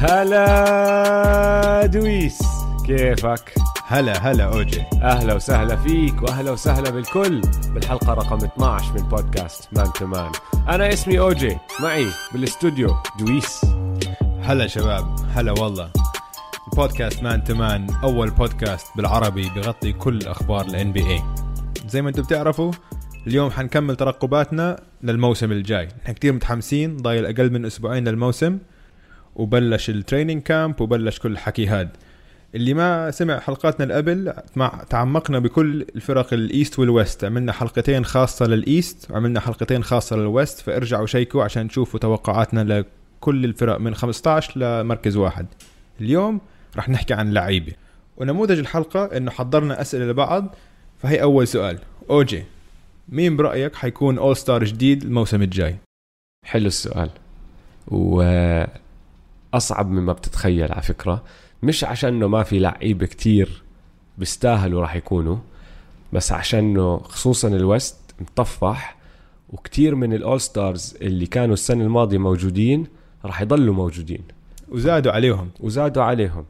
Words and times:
هلا 0.00 1.86
دويس 1.86 2.38
كيفك؟ 2.86 3.54
هلا 3.86 4.12
هلا 4.18 4.44
أوجي. 4.44 4.84
أهلا 5.02 5.34
وسهلا 5.34 5.76
فيك 5.76 6.22
وأهلا 6.22 6.50
وسهلا 6.50 6.90
بالكل 6.90 7.40
بالحلقة 7.74 8.14
رقم 8.14 8.36
12 8.36 8.92
من 8.92 9.08
بودكاست 9.08 9.68
مان 9.72 9.92
تو 9.92 10.06
مان. 10.06 10.32
أنا 10.68 10.92
اسمي 10.92 11.18
أوجي 11.18 11.58
معي 11.80 12.06
بالاستوديو 12.32 12.96
دويس. 13.18 13.60
هلا 14.42 14.66
شباب 14.66 15.16
هلا 15.34 15.52
والله. 15.52 15.90
البودكاست 16.72 17.22
مان 17.22 17.44
تو 17.44 17.54
مان 17.54 17.86
أول 18.02 18.30
بودكاست 18.30 18.86
بالعربي 18.96 19.50
بغطي 19.56 19.92
كل 19.92 20.26
أخبار 20.26 20.66
ال 20.66 20.92
NBA 20.92 21.22
زي 21.88 22.02
ما 22.02 22.08
أنتم 22.08 22.22
بتعرفوا 22.22 22.72
اليوم 23.26 23.50
حنكمل 23.50 23.96
ترقباتنا 23.96 24.80
للموسم 25.02 25.52
الجاي. 25.52 25.88
نحن 26.04 26.12
كتير 26.12 26.32
متحمسين 26.32 26.96
ضايل 26.96 27.26
أقل 27.26 27.52
من 27.52 27.66
أسبوعين 27.66 28.08
للموسم. 28.08 28.58
وبلش 29.38 29.90
training 29.90 30.42
camp 30.42 30.80
وبلش 30.80 31.18
كل 31.18 31.32
الحكي 31.32 31.66
هاد. 31.66 31.88
اللي 32.54 32.74
ما 32.74 33.10
سمع 33.10 33.38
حلقاتنا 33.38 33.96
قبل 33.96 34.32
تعمقنا 34.90 35.38
بكل 35.38 35.86
الفرق 35.96 36.32
ال 36.32 36.41
East 36.41 36.78
وال 36.78 36.93
West 36.93 37.24
عملنا 37.24 37.52
حلقتين 37.52 38.04
خاصة 38.04 38.46
لل 38.46 38.67
East 38.67 39.10
وعملنا 39.10 39.40
حلقتين 39.40 39.84
خاصة 39.84 40.16
لل 40.16 40.31
West 40.31 40.60
فارجعوا 40.60 41.06
check 41.06 41.38
وا 41.38 41.44
عشان 41.44 41.68
تشوفوا 41.68 42.00
توقعاتنا 42.00 42.84
لكل 43.20 43.44
الفرق 43.44 43.80
من 43.80 43.94
15 43.94 44.58
لمركز 44.58 45.16
واحد. 45.16 45.46
اليوم 46.00 46.40
رح 46.76 46.88
نحكي 46.88 47.14
عن 47.14 47.32
لعيبة. 47.32 47.72
ونموذج 48.16 48.58
الحلقة 48.58 49.04
إنه 49.16 49.30
حضرنا 49.30 49.80
أسئلة 49.80 50.04
لبعض 50.04 50.54
فهي 50.98 51.22
أول 51.22 51.48
سؤال. 51.48 51.78
أوجي 52.10 52.44
مين 53.08 53.36
برأيك 53.36 53.74
حيكون 53.74 54.18
All-Star 54.18 54.64
جديد 54.64 55.02
الموسم 55.02 55.42
الجاي؟ 55.42 55.76
حلو 56.46 56.66
السؤال. 56.66 57.10
واصعب 59.54 59.90
مما 59.90 60.12
بتتخيل 60.12 60.72
على 60.72 60.82
فكرة. 60.82 61.22
مش 61.62 61.84
عشانه 61.84 62.26
ما 62.28 62.42
في 62.42 62.58
لعيبة 62.58 63.06
كتير 63.06 63.62
بيستاهلوا 64.18 64.80
راح 64.80 64.96
يكونوا 64.96 65.36
بس 66.12 66.32
عشانه 66.32 66.98
خصوصا 66.98 67.48
ال 67.48 67.58
West 67.58 67.96
مطفح 68.20 68.96
وكتير 69.50 69.94
من 69.94 70.12
ال 70.12 70.40
All-Stars 70.40 70.96
اللي 71.02 71.26
كانوا 71.26 71.54
السنة 71.54 71.84
الماضية 71.84 72.18
موجودين 72.18 72.86
راح 73.24 73.40
يضلوا 73.42 73.74
موجودين. 73.74 74.22
وزادوا 74.68 75.12
عليهم. 75.12 75.50
وزادوا 75.60 76.02
عليهم. 76.02 76.44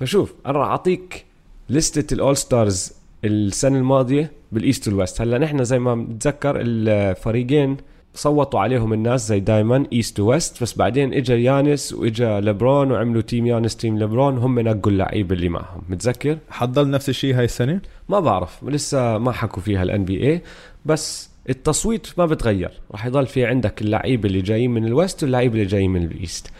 فشوف 0.00 0.34
أنا 0.46 0.58
راح 0.58 0.68
أعطيك 0.68 1.24
لستة 1.70 2.14
ال 2.14 2.36
All-Stars 2.36 2.92
السنة 3.24 3.78
الماضية 3.78 4.32
بال 4.52 4.64
East 4.64 4.88
وال 4.88 4.97
West. 4.97 5.20
هلأ 5.20 5.38
نحن 5.38 5.64
زي 5.64 5.78
ما 5.78 5.94
بنتذكر 5.94 6.56
الفريقين 6.60 7.76
صوتوا 8.14 8.60
عليهم 8.60 8.92
الناس 8.92 9.28
زي 9.28 9.40
دايما 9.40 9.86
East 9.92 10.20
و 10.20 10.28
West 10.28 10.62
بس 10.62 10.74
بعدين 10.74 11.14
اجى 11.14 11.44
يانس 11.44 11.92
واجى 11.92 12.24
لبرون 12.24 12.90
وعملوا 12.92 13.22
team 13.22 13.46
يانس 13.46 13.76
team 13.76 13.98
لبرون 13.98 14.38
هم 14.38 14.60
نقوا 14.60 14.92
اللعيبه 14.92 15.34
اللي 15.34 15.48
معهم. 15.48 15.82
متذكر؟ 15.88 16.38
حتضل 16.50 16.90
نفس 16.90 17.08
الشيء 17.08 17.34
هاي 17.34 17.44
السنة؟ 17.44 17.80
ما 18.08 18.20
بعرف 18.20 18.64
لسه 18.64 19.18
ما 19.18 19.32
حكوا 19.32 19.62
فيها 19.62 19.82
ال 19.82 20.04
NBA 20.04 20.42
بس 20.84 21.30
التصويت 21.50 22.18
ما 22.18 22.26
بتغير. 22.26 22.80
راح 22.92 23.06
يضل 23.06 23.26
في 23.26 23.44
عندك 23.44 23.82
اللعيبه 23.82 24.28
اللي 24.28 24.40
جايين 24.40 24.70
من 24.70 24.84
ال 24.84 24.92
West 24.92 25.22
واللعيبه 25.22 25.54
اللي 25.54 25.66
جايين 25.66 25.90
من 25.90 26.02
ال 26.02 26.10
East. 26.10 26.50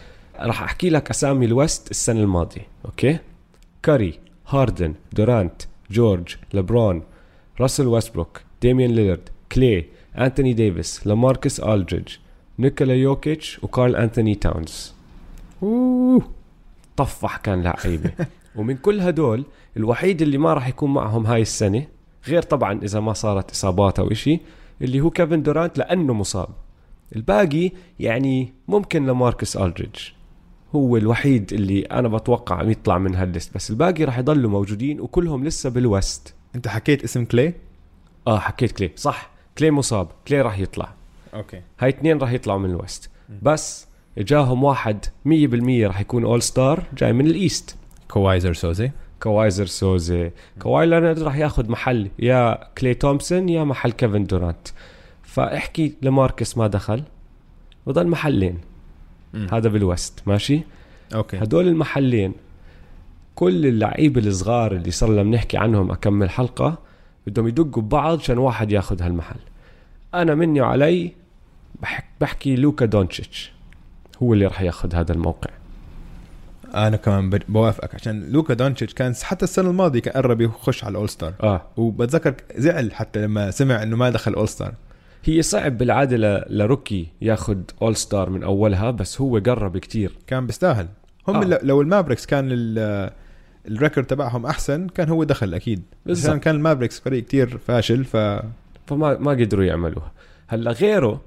راح 0.41 0.63
أحكي 0.63 0.91
لك 0.91 1.11
أسامي 1.11 1.47
ال 1.47 1.56
West 1.56 1.91
السنة 1.91 2.21
الماضية 2.21 2.67
أوكي؟ 2.85 3.19
كاري 3.83 4.19
هاردن 4.49 4.95
دورانت 5.13 5.63
جورج 5.91 6.37
لبرون 6.55 7.03
راسل 7.61 7.87
ويستبروك 7.87 8.41
ديميان 8.63 8.91
ليلرد 8.91 9.29
كلي 9.53 9.85
انتوني 10.19 10.53
ديفيس 10.53 11.07
لاماركس 11.07 11.61
الدريدج 11.61 12.09
نيكولا 12.59 12.95
يوكيتش 12.95 13.59
وكارل 13.63 13.97
انتوني 13.97 14.35
تاونز 14.35 14.95
اوه 15.63 16.23
طفح 16.97 17.37
كان 17.37 17.63
لعيبة. 17.63 18.11
ومن 18.57 18.77
كل 18.77 19.01
هدول 19.01 19.45
الوحيد 19.77 20.23
اللي 20.23 20.39
ما 20.39 20.55
راح 20.55 20.69
يكون 20.69 20.95
معهم 20.95 21.27
هاي 21.27 21.43
السنة 21.43 21.87
غير 22.29 22.43
طبعا 22.43 22.81
إذا 22.83 23.01
ما 23.01 23.13
صارت 23.13 23.51
إصابات 23.51 23.99
أو 23.99 24.11
إشي 24.13 24.41
اللي 24.83 25.01
هو 25.01 25.11
كيفن 25.11 25.43
دورانت 25.43 25.79
لأنه 25.79 26.13
مصاب. 26.13 26.49
الباقي 27.17 27.71
يعني 28.01 28.53
ممكن 28.69 29.07
لماركس 29.07 29.57
ألدريدج. 29.57 29.99
هو 30.75 30.97
الوحيد 30.97 31.53
اللي 31.53 31.83
أنا 31.83 32.09
بتوقع 32.09 32.63
يطلع 32.63 32.99
من 32.99 33.15
هال 33.15 33.28
list 33.28 33.55
بس 33.55 33.71
الباقي 33.71 34.05
راح 34.05 34.19
يضلوا 34.19 34.51
موجودين 34.51 35.01
وكلهم 35.01 35.45
لسه 35.45 35.71
بال 35.71 35.89
West. 35.89 36.35
أنت 36.55 36.69
حكيت 36.69 37.05
اسم 37.05 37.25
كلي؟ 37.25 37.55
آه 38.27 38.39
حكيت 38.39 38.73
كلي 38.73 38.91
صح. 38.97 39.34
كلي 39.59 39.71
مصاب 39.71 40.09
كلي 40.29 40.41
راح 40.41 40.59
يطلع. 40.59 40.95
أوكي. 41.35 41.61
هاي 41.81 41.89
اثنين 41.89 42.19
راح 42.19 42.33
يطلعوا 42.33 42.59
من 42.59 42.71
ال 42.71 42.79
West 42.79 43.11
بس 43.43 43.87
إجاهم 44.19 44.65
واحد 44.65 45.05
100% 45.05 45.87
راح 45.87 46.01
يكون 46.01 46.25
All-Star 46.25 46.85
جاي 46.97 47.13
من 47.13 47.27
ال 47.27 47.35
East. 47.35 47.77
كوايزر 48.09 48.55
سوزي. 48.55 48.91
كوايزر 49.23 49.67
سوزي. 49.67 50.31
كواي 50.63 50.87
لينارد 50.87 51.19
راح 51.19 51.37
ياخذ 51.37 51.71
محل 51.71 52.11
يا 52.19 52.69
كلي 52.79 52.95
تومسون 52.95 53.49
يا 53.49 53.65
محل 53.65 53.91
كيفن 53.93 54.25
دورانت. 54.25 54.69
فاحكي 55.23 55.95
لماركس 56.03 56.59
ما 56.59 56.67
دخل. 56.67 57.03
وضل 57.87 58.07
محلين. 58.07 58.59
مم. 59.35 59.47
هذا 59.53 59.69
بال 59.69 59.87
West 59.87 60.23
ماشي؟ 60.27 60.61
أوكي. 61.15 61.39
هدول 61.39 61.69
المحلين 61.69 62.33
كل 63.35 63.67
اللعيبة 63.67 64.21
الصغار 64.21 64.73
اللي 64.73 64.91
صار 64.91 65.11
لنا 65.11 65.23
بنحكي 65.23 65.57
عنهم 65.57 65.91
أكمل 65.91 66.31
حلقة 66.31 66.79
بدهم 67.27 67.49
يدقوا 67.49 67.83
ببعض 67.83 68.19
عشان 68.19 68.39
واحد 68.39 68.73
ياخذ 68.73 69.03
هالمحل. 69.03 69.37
أنا 70.15 70.35
مني 70.35 70.61
وعلي 70.61 71.13
بحك 71.83 72.05
بحكي 72.21 72.57
لوكا 72.57 72.87
دونتشيتش 72.87 73.53
هو 74.23 74.35
اللي 74.35 74.47
راح 74.47 74.61
ياخذ 74.63 74.95
هذا 74.95 75.13
الموقع. 75.13 75.51
أنا 76.75 76.97
كمان 76.97 77.31
بوافقك 77.31 77.95
عشان 77.95 78.31
لوكا 78.33 78.55
دونتشيتش 78.55 78.95
كان 78.95 79.15
حتى 79.23 79.45
السنة 79.45 79.71
الماضية 79.71 80.01
كان 80.01 80.13
قرب 80.23 80.41
يخش 80.41 80.85
على 80.85 80.91
ال 80.93 81.09
All-Star 81.09 81.33
آه. 81.43 81.63
وبتذكر 81.77 82.35
زعل 82.57 82.93
حتى 82.95 83.23
لما 83.23 83.51
سمع 83.51 83.83
إنه 83.83 83.97
ما 83.97 84.11
دخل 84.11 84.35
All-Star 84.35 84.75
هي 85.25 85.43
صعب 85.43 85.79
بالعادة 85.79 86.17
ل- 86.17 86.59
ل 86.59 86.66
rookie 86.66 87.07
ياخذ 87.23 87.59
All-Star 87.83 88.31
من 88.31 88.43
أولها 88.43 88.91
بس 88.91 89.21
هو 89.21 89.39
قرب 89.39 89.79
كتير. 89.79 90.13
كان 90.27 90.47
بيستاهل. 90.47 90.89
هم 91.29 91.37
آه. 91.37 91.59
لو 91.63 91.83
المافريكس 91.83 92.27
كان 92.27 92.49
ال- 92.53 93.11
ال 93.69 93.74
record 93.74 94.07
تبعهم 94.07 94.47
أحسن 94.47 94.89
كان 94.89 95.09
هو 95.09 95.25
دخل 95.25 95.55
أكيد. 95.55 95.83
عشان 96.11 96.39
كان 96.39 96.55
المافريكس 96.55 97.01
فريق 97.01 97.25
كتير 97.25 97.59
فاشل 97.59 98.05
ف 98.05 98.17
فما 98.87 99.19
ما 99.19 99.31
قدروا 99.31 99.65
يعملوها. 99.65 100.13
هلأ 100.47 100.71
غيره 100.71 101.21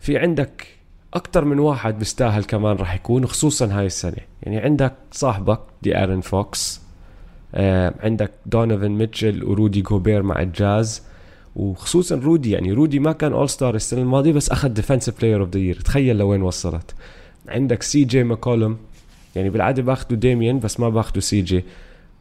في 0.00 0.18
عندك 0.18 0.66
أكثر 1.14 1.44
من 1.44 1.58
واحد 1.58 1.98
بيستاهل 1.98 2.44
كمان 2.44 2.76
راح 2.76 2.94
يكون 2.94 3.26
خصوصا 3.26 3.66
هاي 3.66 3.86
السنة. 3.86 4.16
يعني 4.42 4.58
عندك 4.58 4.94
صاحبك 5.12 5.60
دي 5.82 5.96
آرون 6.02 6.20
فوكس 6.20 6.80
آه 7.54 7.94
عندك 8.00 8.30
دونيفن 8.46 8.90
ميتشل 8.90 9.44
ورودي 9.44 9.82
جوبير 9.82 10.22
مع 10.22 10.42
الجاز 10.42 11.02
وخصوصا 11.56 12.16
رودي. 12.16 12.50
يعني 12.50 12.72
رودي 12.72 12.98
ما 12.98 13.12
كان 13.12 13.32
All-Star 13.32 13.74
السنة 13.74 14.02
الماضية 14.02 14.32
بس 14.32 14.50
أخذ 14.50 14.68
Defensive 14.68 15.20
Player 15.20 15.40
of 15.40 15.48
the 15.50 15.58
Year 15.58 15.80
تخيل 15.80 16.18
لوين 16.18 16.42
وصلت. 16.42 16.94
عندك 17.48 17.82
سي 17.82 18.04
جي 18.04 18.24
ماكولم 18.24 18.76
يعني 19.36 19.50
بالعادة 19.50 19.82
باخذوا 19.82 20.18
ديميان 20.18 20.58
بس 20.60 20.80
ما 20.80 20.88
باخذوا 20.88 21.20
سي 21.20 21.40
جي. 21.40 21.64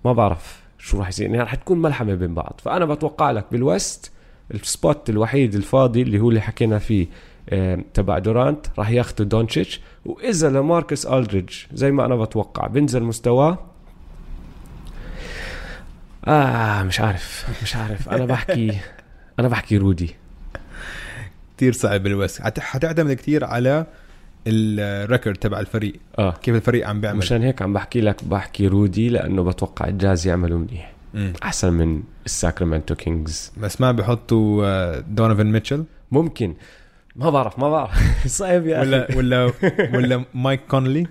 ما 0.06 0.14
بعرف 0.14 0.60
شو 0.80 1.00
راح 1.00 1.08
يصير 1.08 1.26
يعني 1.26 1.40
راح 1.40 1.56
تكون 1.56 1.82
ملحمة 1.82 2.14
بين 2.16 2.34
بعض. 2.34 2.60
فأنا 2.64 2.86
بتوقع 2.86 3.32
لك 3.32 3.46
بال 3.52 3.72
West 3.72 4.12
ال 4.54 4.65
spot 4.65 5.10
الوحيد 5.10 5.56
الفاضي 5.56 6.02
اللي 6.02 6.20
هو 6.20 6.30
اللي 6.30 6.42
حكينا 6.42 6.80
فيه 6.80 7.08
آه، 7.50 7.80
تبع 7.94 8.20
دورانت 8.20 8.66
راح 8.78 8.90
ياخذوا 8.90 9.28
دونتشيتش 9.28 9.82
وإذا 10.06 10.50
لماركس 10.50 11.06
ألدريدج 11.06 11.54
زي 11.74 11.92
ما 11.92 12.06
أنا 12.06 12.16
بتوقع 12.16 12.68
بنزل 12.68 13.04
مستواه. 13.04 13.58
آه 16.28 16.84
مش 16.84 17.00
عارف 17.00 17.46
مش 17.64 17.76
عارف. 17.76 18.10
أنا 18.10 18.26
بحكي 18.26 18.78
أنا 19.40 19.48
بحكي 19.48 19.78
رودي. 19.78 20.16
كتير 21.58 21.74
صعب 21.74 22.04
بال 22.04 22.15
West. 22.15 22.42
حت- 22.42 22.60
حتعتمد 22.60 23.14
كتير 23.16 23.44
على 23.46 23.86
ال 24.48 24.61
record 24.61 25.36
تبع 25.38 25.60
الفريق. 25.60 25.94
آه. 26.20 26.32
كيف 26.32 26.56
الفريق 26.56 26.88
عم 26.88 27.02
بيعمل؟ 27.02 27.18
مشان 27.18 27.42
هيك 27.42 27.62
عم 27.62 27.74
بحكي 27.74 28.02
لك 28.02 28.24
بحكي 28.24 28.68
رودي 28.68 29.10
لأنه 29.10 29.44
بتوقع 29.44 29.88
الجاز 29.88 30.28
يعملوا 30.28 30.60
منيح. 30.60 30.94
أحسن 31.44 31.74
من 31.74 32.04
الساكرامنتو 32.26 32.96
كينجز. 32.96 33.52
بس 33.58 33.82
ما 33.82 33.92
بيحطوا 33.92 34.66
آه، 34.66 35.00
دونيفن 35.00 35.46
ميتشل؟ 35.52 35.84
ممكن. 36.12 36.54
ما 37.16 37.30
بعرف 37.30 37.60
ما 37.60 37.70
بعرف. 37.70 37.92
صعب 38.38 38.66
يا 38.68 38.80
ولا 38.80 39.08
ولا 39.18 39.52
ولا 39.96 40.24
مايك 40.34 40.62
كونلي؟ 40.70 41.08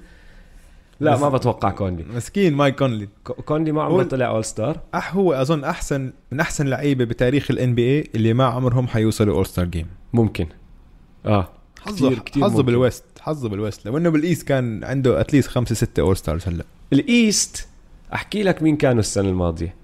لا 1.01 1.19
ما 1.19 1.29
بتوقع 1.29 1.71
كونلي. 1.71 2.05
مسكين 2.15 2.55
مايك 2.55 2.75
كونلي. 2.79 3.09
كو- 3.25 3.33
كونلي 3.35 3.73
ما 3.73 3.83
عمره 3.83 4.03
طلع 4.03 4.27
All-Star 4.27 4.81
أح 4.95 5.15
هو 5.15 5.33
أظن 5.33 5.65
احسن 5.65 6.13
من 6.33 6.41
أحسن 6.41 6.67
لعيبة 6.67 7.05
بتاريخ 7.05 7.51
ال 7.51 7.75
NBA 7.75 8.11
اللي 8.15 8.35
ما 8.35 8.45
عمرهم 8.45 8.87
حيوصلوا 8.89 9.35
All-Star 9.37 9.65
Game 9.65 9.87
ممكن. 10.13 10.47
آه. 11.27 11.49
حظه 11.81 12.15
كتير- 12.15 12.45
حظه. 12.45 12.63
بال 12.63 12.75
West. 12.75 13.05
حظه 13.27 13.49
بال 13.49 13.59
West. 13.59 13.87
لو 13.87 13.97
إنه 13.97 14.11
بال 14.11 14.21
East 14.21 14.43
كان 14.43 14.85
عنده 14.85 15.21
at 15.21 15.29
least 15.29 15.49
خمسة 15.49 15.75
ستة 15.75 16.01
All-Stars 16.01 16.49
هلا. 16.49 16.65
ال 16.93 17.08
East 17.08 17.69
أحكي 18.15 18.43
لك 18.43 18.63
مين 18.63 18.77
كانوا 18.77 19.01
السنة 19.01 19.29
الماضية. 19.29 19.75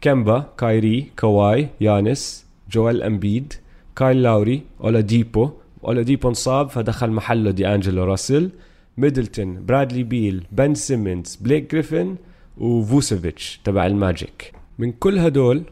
كامبا 0.00 0.46
كايري 0.58 1.10
كواي 1.18 1.68
يانس 1.80 2.46
جويل 2.70 3.02
أمبيد 3.02 3.52
كايل 3.96 4.22
لاوري 4.22 4.62
اولاديبو 4.80 5.50
اولاديبو 5.84 6.28
انصاب 6.28 6.70
فدخل 6.70 7.10
محله 7.10 7.50
دي 7.50 7.74
أنجلو 7.74 8.04
راسل 8.04 8.50
ميدلتون 8.98 9.66
برادلي 9.66 10.02
بيل 10.02 10.46
بن 10.52 10.74
سيمنز 10.74 11.36
بليك 11.36 11.72
جريفن 11.72 12.16
وفوسيفيتش 12.58 13.60
تبع 13.64 13.86
الماجيك. 13.86 14.52
من 14.78 14.92
كل 14.92 15.18
هدول 15.18 15.62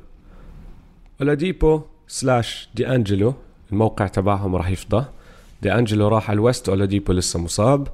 أولاديبو 1.20 1.80
slash 2.08 2.69
دي 2.74 2.88
أنجلو 2.88 3.34
الموقع 3.72 4.06
تبعهم 4.06 4.56
راح 4.56 4.70
يفضى. 4.70 5.04
دي 5.62 5.75
انجلو 5.75 6.09
راح 6.09 6.31
على 6.31 6.37
ال 6.37 6.43
West 6.43 6.69
أولاديبو 6.69 7.12
لسه 7.12 7.38
مصاب. 7.38 7.88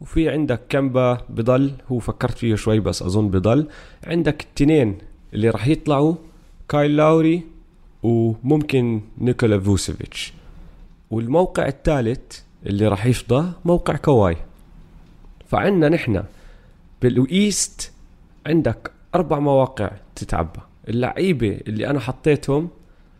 وفي 0.00 0.28
عندك 0.28 0.60
كامبا 0.68 1.18
بضل 1.28 1.72
هو 1.92 1.98
فكرت 1.98 2.38
فيه 2.38 2.54
شوي 2.54 2.80
بس 2.80 3.02
أظن 3.02 3.28
بضل 3.28 3.68
عندك 4.06 4.42
التنين 4.42 4.98
اللي 5.34 5.50
راح 5.50 5.66
يطلعوا 5.66 6.14
كايل 6.68 6.96
لاوري 6.96 7.42
وممكن 8.02 9.00
نيكولا 9.18 9.60
فوسيفيتش. 9.60 10.32
والموقع 11.10 11.66
الثالث 11.66 12.40
اللي 12.66 12.88
راح 12.88 13.06
يفضى 13.06 13.52
موقع 13.64 13.96
كواي. 13.96 14.36
فعندنا 15.48 15.88
نحن 15.88 16.24
بال 17.02 17.32
East 17.32 17.92
عندك 18.46 18.90
أربع 19.14 19.38
مواقع 19.38 19.90
تتعبى. 20.14 20.60
اللعيبة 20.88 21.60
اللي 21.68 21.86
أنا 21.90 22.00
حطيتهم 22.00 22.68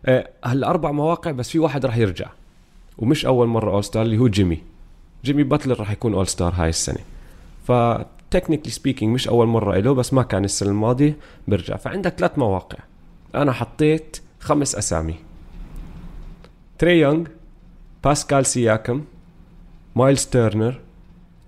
آه، 0.06 0.31
هلا 0.44 0.71
أربع 0.71 0.93
مواقع 0.93 1.31
بس 1.31 1.51
في 1.51 1.59
واحد 1.59 1.87
راح 1.87 1.97
يرجع. 1.97 2.29
ومش 2.99 3.27
أول 3.27 3.47
مرة 3.47 3.71
All-Star 3.70 4.03
اللي 4.03 4.19
هو 4.19 4.29
جيمي 4.29 4.59
جيمي 5.25 5.43
باتلر 5.43 5.81
راح 5.81 5.91
يكون 5.91 6.15
All-Star 6.15 6.53
هاي 6.56 6.69
السنة. 6.69 6.99
ف 7.67 7.73
technically 8.31 8.70
speaking 8.70 9.15
مش 9.15 9.29
أول 9.29 9.47
مرة 9.47 9.79
له 9.79 9.95
بس 9.95 10.12
ما 10.12 10.23
كان 10.23 10.45
السنة 10.45 10.71
الماضية 10.71 11.17
برجع. 11.49 11.77
فعندك 11.77 12.15
ثلاث 12.19 12.39
مواقع. 12.39 12.79
أنا 13.35 13.53
حطيت 13.53 14.21
خمس 14.41 14.75
أسامي. 14.75 15.15
تري 16.79 17.00
يونغ 17.00 17.27
باسكال 18.05 18.47
سياكم 18.47 19.05
مايلز 19.97 20.27
تيرنر 20.27 20.81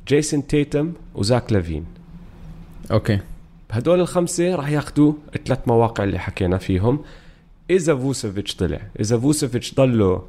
جيسون 0.09 0.47
تيتم 0.47 0.93
وزاك 1.15 1.53
لافين 1.53 1.85
okay. 2.91 3.21
هدول 3.71 4.01
الخمسة 4.01 4.55
راح 4.55 4.69
ياخذوا 4.69 5.13
الثلاث 5.37 5.69
مواقع 5.69 6.05
اللي 6.05 6.19
حكينا 6.19 6.59
فيهم. 6.59 7.05
إذا 7.71 7.97
فوسيفيتش 7.97 8.57
طلع 8.57 8.81
إذا 9.01 9.19
فوسيفيتش 9.19 9.75
ضله 9.75 10.23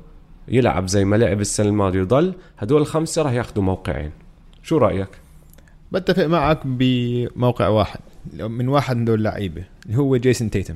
يلعب 0.51 0.87
زي 0.87 1.05
ما 1.05 1.15
لعب 1.15 1.41
السنة 1.41 1.69
الماضية 1.69 2.01
وضل 2.01 2.33
هدول 2.57 2.81
الخمسة 2.81 3.21
راح 3.21 3.31
ياخذوا 3.31 3.63
موقعين. 3.63 4.11
شو 4.63 4.77
رأيك؟ 4.77 5.09
بتفق 5.91 6.25
معك 6.25 6.59
بموقع 6.65 7.67
واحد 7.67 7.99
من 8.33 8.67
واحد 8.67 8.97
من 8.97 9.05
دول 9.05 9.17
اللعيبة 9.17 9.63
اللي 9.85 9.97
هو 9.97 10.17
جيسون 10.17 10.49
تيتم. 10.49 10.75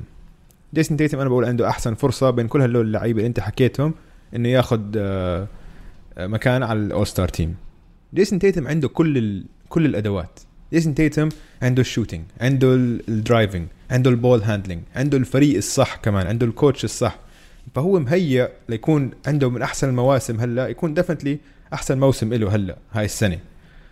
جيسون 0.74 0.98
تيتم 0.98 1.20
أنا 1.20 1.30
بقول 1.30 1.46
عنده 1.46 1.70
أحسن 1.70 1.94
فرصة 1.94 2.30
بين 2.30 2.48
كل 2.48 2.62
هدول 2.62 2.86
اللعيبة 2.86 3.18
اللي 3.20 3.28
أنت 3.28 3.40
حكيتهم 3.40 3.94
إنه 4.36 4.50
ياخذ 4.50 4.82
آه، 4.98 5.48
مكان 6.18 6.64
على 6.64 6.80
ال 6.80 6.87
all 6.87 7.08
star 7.08 7.28
team 7.28 7.56
جيسون 8.14 8.40
تيتم 8.40 8.68
عنده 8.68 8.88
كل 8.88 9.18
ال... 9.18 9.46
كل 9.70 9.86
الأدوات. 9.86 10.40
جيسون 10.74 10.96
تيتم 10.96 11.30
عنده 11.62 11.82
ال 11.82 11.87
shooting 11.87 12.24
عنده 12.42 12.74
ال 12.74 12.86
driving 12.86 13.68
عنده 13.92 14.10
ال 14.10 14.16
ball 14.16 14.42
handling 14.42 14.82
عنده 14.96 15.18
الفريق 15.18 15.58
الصح 15.58 15.96
كمان 15.96 16.28
عنده 16.28 16.46
ال 16.46 16.52
coach 16.52 16.84
الصح. 16.84 17.25
فهو 17.74 18.00
مهيأ 18.00 18.50
ليكون 18.70 19.12
عنده 19.28 19.50
من 19.50 19.62
أحسن 19.62 19.90
المواسم 19.90 20.40
هلأ 20.40 20.68
يكون 20.68 20.94
definitely 20.94 21.40
أحسن 21.74 22.00
موسم 22.00 22.34
له 22.34 22.56
هلأ 22.56 22.78
هاي 22.92 23.06
السنة. 23.06 23.40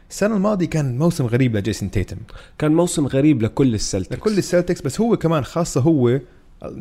السنة 0.09 0.35
الماضية 0.35 0.65
كان 0.65 0.97
موسم 0.97 1.25
غريب 1.25 1.57
لجيسون 1.57 1.91
تيتم. 1.91 2.17
كان 2.57 2.71
موسم 2.71 3.07
غريب 3.07 3.41
لكل 3.41 3.73
السلتكس 3.73 4.17
لكل 4.17 4.37
السلتكس 4.37 4.81
بس 4.81 5.01
هو 5.01 5.17
كمان 5.17 5.43
خاصة 5.43 5.81
هو 5.81 6.19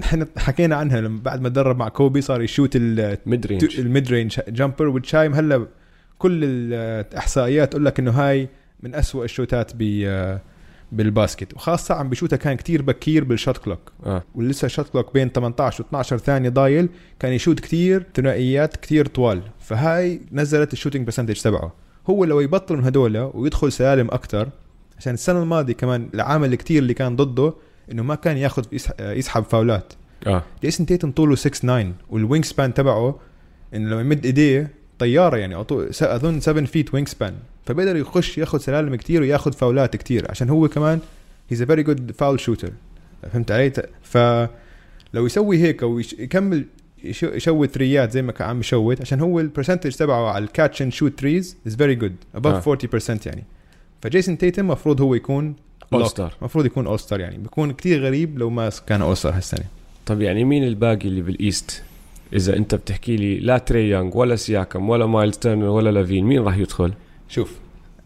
إحنا 0.02 0.26
حكينا 0.36 0.76
عنها 0.76 1.00
لما 1.00 1.20
بعد 1.22 1.40
ما 1.40 1.48
تدرب 1.48 1.76
مع 1.76 1.88
كوبي 1.88 2.20
صار 2.20 2.42
يشوت 2.42 2.76
mid 3.26 3.46
range 3.46 3.80
ال 3.80 3.87
mid 3.87 4.08
range 4.08 4.40
jumper 4.48 4.88
وتشايم 4.88 5.34
هلأ 5.34 5.66
كل 6.18 6.40
الإحصائيات 6.44 7.70
تقول 7.70 7.84
لك 7.84 7.98
إنه 7.98 8.10
هاي 8.10 8.48
من 8.82 8.94
أسوأ 8.94 9.24
الشوتات 9.24 9.72
ب 9.74 9.82
بال 10.92 11.08
basket 11.08 11.54
وخاصة 11.54 11.94
عم 11.94 12.08
بشوتها 12.10 12.36
كان 12.36 12.56
كتير 12.56 12.82
بكير 12.82 13.24
بال 13.24 13.36
shot 13.36 13.58
clock 13.58 13.92
آه. 14.06 14.22
ولسه 14.34 14.66
ال 14.66 14.71
shot 14.71 14.88
clock 14.88 15.14
بين 15.14 15.28
18 15.28 15.82
و 15.82 15.86
12 15.86 16.18
ثانية 16.18 16.48
ضايل 16.48 16.88
كان 17.18 17.32
يشوت 17.32 17.60
كتير 17.60 18.06
ثنائيات 18.14 18.76
كتير 18.76 19.06
طوال. 19.06 19.42
فهاي 19.60 20.20
نزلت 20.32 20.72
ال 20.72 20.76
shooting 20.76 21.04
percentage 21.06 21.40
تبعه. 21.40 21.72
هو 22.10 22.24
لو 22.24 22.40
يبطل 22.40 22.76
من 22.76 22.84
هدول 22.84 23.30
ويدخل 23.34 23.72
سلالم 23.72 24.06
أكثر 24.10 24.48
عشان 24.98 25.14
السنة 25.14 25.42
الماضية 25.42 25.72
كمان 25.74 26.08
العامل 26.14 26.52
الكتير 26.52 26.82
اللي 26.82 26.94
كان 26.94 27.16
ضده 27.16 27.54
إنه 27.92 28.02
ما 28.02 28.14
كان 28.14 28.36
ياخذ 28.36 28.64
يسحب 29.00 29.42
فاولات. 29.44 29.92
آه. 30.26 30.42
جيسون 30.62 30.86
تيتم 30.86 31.10
طوله 31.10 31.34
6 31.34 31.50
9 31.50 31.92
وال 32.10 32.22
wing 32.22 32.44
span 32.44 32.74
تبعه 32.74 33.18
إنه 33.74 33.90
لما 33.90 34.00
يمد 34.00 34.24
إيديه 34.26 34.81
طيارة 35.02 35.36
يعني 35.36 35.60
أظن 36.02 36.40
7 36.40 36.64
feet 36.64 36.94
wing 36.94 37.08
span 37.08 37.34
فبيقدر 37.66 37.96
يخش 37.96 38.38
ياخذ 38.38 38.58
سلالم 38.58 38.94
كتير 38.94 39.22
وياخذ 39.22 39.52
فاولات 39.52 39.96
كتير 39.96 40.30
عشان 40.30 40.50
هو 40.50 40.68
كمان 40.68 41.00
he's 41.50 41.62
a 41.62 41.64
very 41.64 41.82
good 41.82 42.12
foul 42.12 42.40
shooter 42.40 42.72
فهمت 43.32 43.50
علي؟ 43.50 43.72
ف 44.02 44.18
لو 45.14 45.26
يسوي 45.26 45.58
هيك 45.58 45.82
أو 45.82 45.98
يكمل 45.98 46.64
يشوت 47.04 47.70
ثريات 47.70 48.10
زي 48.10 48.22
ما 48.22 48.32
كان 48.32 48.48
عم 48.48 48.60
يشوت 48.60 49.00
عشان 49.00 49.20
هو 49.20 49.40
ال 49.40 49.45
percentage 49.45 49.92
تبعه 49.92 50.32
على 50.32 50.44
ال 50.44 50.51
catch 50.51 50.82
and 50.82 50.92
shoot 50.92 51.20
threes 51.20 51.56
is 51.66 51.76
very 51.76 51.94
good 51.94 52.16
above 52.34 52.68
40% 52.68 53.26
يعني. 53.26 53.44
فجيسون 54.02 54.38
تيتم 54.38 54.62
المفروض 54.62 55.00
هو 55.00 55.14
يكون 55.14 55.54
اول 55.92 56.08
ستار 56.08 56.34
المفروض 56.40 56.66
يكون 56.66 56.86
اول 56.86 56.98
star 56.98 57.20
يعني. 57.20 57.38
بيكون 57.38 57.72
كتير 57.72 58.04
غريب 58.04 58.38
لو 58.38 58.50
ما 58.50 58.70
كان 58.86 59.02
all 59.02 59.16
star 59.16 59.34
هالسنة. 59.36 59.64
طب 60.06 60.20
يعني 60.20 60.44
مين 60.44 60.64
الباقي 60.64 61.08
اللي 61.08 61.22
بال 61.22 61.42
East 61.42 61.82
إذا 62.32 62.56
أنت 62.56 62.74
بتحكي 62.74 63.16
لي 63.16 63.38
لا 63.38 63.58
تري 63.58 63.90
يونغ 63.90 64.18
ولا 64.18 64.36
سياكم 64.36 64.88
ولا 64.88 65.06
مايلز 65.06 65.36
تيرنر 65.36 65.64
ولا 65.64 65.90
لافين 65.90 66.24
مين 66.24 66.42
راح 66.42 66.56
يدخل؟ 66.56 66.92
شوف 67.28 67.52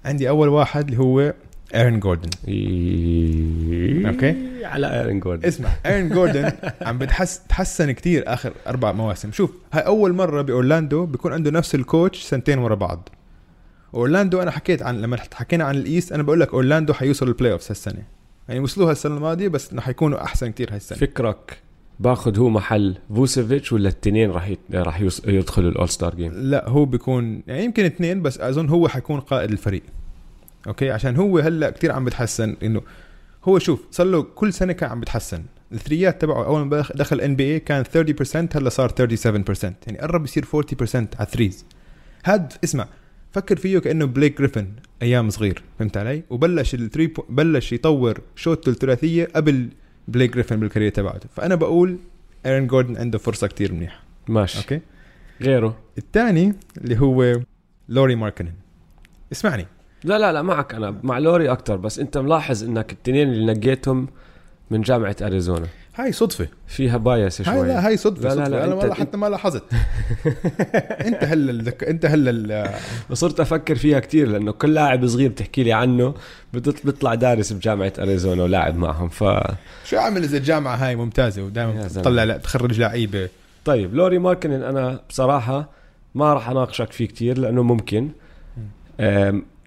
عندي 0.04 0.28
أول 0.28 0.48
واحد 0.48 0.84
اللي 0.88 1.00
هو 1.00 1.34
آرون 1.74 2.00
جوردن. 2.00 2.30
okay؟ 4.06 4.64
على 4.64 5.00
آرون 5.00 5.20
جوردن. 5.20 5.48
اسمع 5.48 5.68
آرون 5.86 6.08
جوردن 6.08 6.52
عم 6.86 6.98
بتحس 6.98 7.40
تحسن 7.48 7.92
كتير 7.92 8.22
آخر 8.26 8.52
أربع 8.66 8.92
مواسم. 8.92 9.32
شوف 9.32 9.50
هاي 9.72 9.86
أول 9.86 10.12
مرة 10.12 10.42
بأورلاندو 10.42 11.06
بيكون 11.06 11.32
عنده 11.32 11.50
نفس 11.50 11.74
ال 11.74 11.82
coach 11.82 12.22
سنتين 12.22 12.58
ورا 12.58 12.74
بعض. 12.74 13.08
أورلاندو 13.94 14.42
أنا 14.42 14.50
حكيت 14.50 14.82
عن 14.82 15.00
لما 15.00 15.16
حكينا 15.34 15.64
عن 15.64 15.74
ال 15.74 15.82
East 15.82 16.12
أنا 16.12 16.22
بقول 16.22 16.40
لك 16.40 16.54
أورلاندو 16.54 16.92
حيوصل 16.92 17.28
ال 17.28 17.52
playoffs 17.52 17.68
هالسنة. 17.68 18.02
يعني 18.48 18.60
وصلوها 18.60 18.92
السنة 18.92 19.16
الماضية 19.16 19.48
بس 19.48 19.72
انه 19.72 19.80
حيكونوا 19.80 20.22
أحسن 20.24 20.50
كتير 20.52 20.74
هالسنة. 20.74 20.98
فكرك 20.98 21.58
باخذ 22.00 22.38
هو 22.38 22.48
محل 22.50 22.96
فوسيفيتش 23.14 23.72
ولا 23.72 23.88
التنين 23.88 24.30
راح. 24.30 24.52
راح. 24.74 25.00
يدخلوا 25.26 25.70
ال 25.70 25.75
all 25.75 25.88
star 25.88 26.14
game؟ 26.14 26.32
لا 26.32 26.68
هو 26.68 26.84
بيكون 26.84 27.42
يعني 27.46 27.64
يمكن 27.64 27.84
اثنين 27.84 28.22
بس 28.22 28.40
أظن 28.40 28.68
هو 28.68 28.88
حيكون 28.88 29.20
قائد 29.20 29.50
الفريق. 29.50 29.82
okay؟ 30.66 30.90
عشان 30.90 31.16
هو 31.16 31.38
هلأ 31.38 31.70
كتير 31.70 31.92
عم 31.92 32.04
بتحسن 32.04 32.56
انه 32.62 32.82
هو 33.44 33.58
شوف 33.58 33.84
صار 33.90 34.06
له 34.06 34.22
كل 34.22 34.52
سنة 34.52 34.72
كان 34.72 34.90
عم 34.90 35.00
بتحسن. 35.00 35.42
الثريات 35.72 36.20
تبعه 36.20 36.46
أول 36.46 36.60
ما 36.60 36.84
دخل 36.94 37.20
NBA 37.20 37.60
كان 37.60 37.84
30% 37.84 38.56
هلأ 38.56 38.68
صار 38.68 38.88
37% 38.88 39.74
يعني 39.86 39.98
قرب 40.00 40.24
يصير 40.24 40.44
40% 40.44 40.94
على 40.94 41.06
ال 41.20 41.26
threes. 41.26 41.64
هاد 42.24 42.52
اسمع 42.64 42.88
فكر 43.32 43.56
فيه 43.56 43.78
كأنه 43.78 44.04
بليك 44.04 44.38
جريفن 44.38 44.66
أيام 45.02 45.30
صغير 45.30 45.62
فهمت 45.78 45.96
علي؟ 45.96 46.22
وبلش 46.30 46.74
ال 46.74 46.81
three 46.81 47.12
بلش 47.28 47.72
يطور 47.72 48.20
شوت 48.36 48.68
الثلاثية 48.68 49.28
قبل 49.34 49.68
بليك 50.08 50.32
جريفن 50.32 50.60
بال 50.60 50.68
career 50.68 50.90
تبعته. 50.90 51.28
فأنا 51.36 51.54
بقول 51.54 51.98
آرون 52.46 52.66
جوردن 52.66 52.96
عنده 52.96 53.18
فرصة 53.18 53.46
كتير 53.46 53.72
منيحة. 53.72 54.00
ماشي. 54.28 54.58
okay؟ 54.58 54.80
غيره. 55.42 55.78
الثاني 55.98 56.54
اللي 56.78 57.00
هو 57.00 57.40
لوري 57.88 58.14
ماركنن. 58.14 58.52
اسمعني. 59.32 59.66
لا 60.04 60.18
لا 60.18 60.32
لا 60.32 60.42
معك. 60.42 60.74
أنا 60.74 61.00
مع 61.02 61.18
لوري 61.18 61.52
أكتر 61.52 61.76
بس 61.76 61.98
أنت 61.98 62.18
ملاحظ 62.18 62.64
إنك 62.64 62.92
التنين 62.92 63.28
اللي 63.28 63.52
نقيتهم 63.52 64.08
من 64.70 64.80
جامعة 64.80 65.16
أريزونا. 65.22 65.66
هاي 65.96 66.12
صدفة. 66.12 66.48
فيها 66.66 66.96
bias 66.96 67.42
شوي 67.42 67.54
هاي 67.54 67.68
لا 67.68 67.86
هاي 67.86 67.96
صدفة 67.96 68.28
لا 68.28 68.34
لا 68.34 68.44
صدفة. 68.44 68.48
لا، 68.48 68.64
أنا 68.64 68.74
والله 68.74 68.94
حتى 68.94 69.16
ما 69.16 69.26
لاحظت. 69.26 69.62
أنت 71.06 71.24
هلا 71.24 71.50
الذك... 71.50 71.84
أنت 71.84 72.06
هلا 72.06 72.30
ال- 72.30 72.70
صرت 73.16 73.40
أفكر 73.40 73.74
فيها 73.74 74.00
كتير 74.00 74.28
لأنه 74.28 74.52
كل 74.52 74.74
لاعب 74.74 75.06
صغير 75.06 75.30
بتحكي 75.30 75.62
لي 75.62 75.72
عنه 75.72 76.14
بيطلع 76.52 77.14
دارس 77.14 77.52
بجامعة 77.52 77.92
أريزونا 77.98 78.42
ولاعب 78.42 78.76
معهم 78.78 79.08
ف 79.08 79.24
شو 79.84 79.96
عامل 79.98 80.22
إذا 80.22 80.36
الجامعة 80.36 80.76
هاي 80.76 80.96
ممتازة 80.96 81.42
ودائما. 81.42 81.88
تطلع 81.88 82.24
لا 82.24 82.36
تخرج 82.36 82.80
لعيبة؟ 82.80 83.28
طيب 83.64 83.94
لوري 83.94 84.18
ماركنن 84.18 84.62
أنا 84.62 85.00
بصراحة 85.08 85.70
ما 86.14 86.34
راح 86.34 86.48
أناقشك 86.50 86.92
فيه 86.92 87.06
كتير 87.06 87.38
لأنه 87.38 87.62
ممكن. 87.62 88.08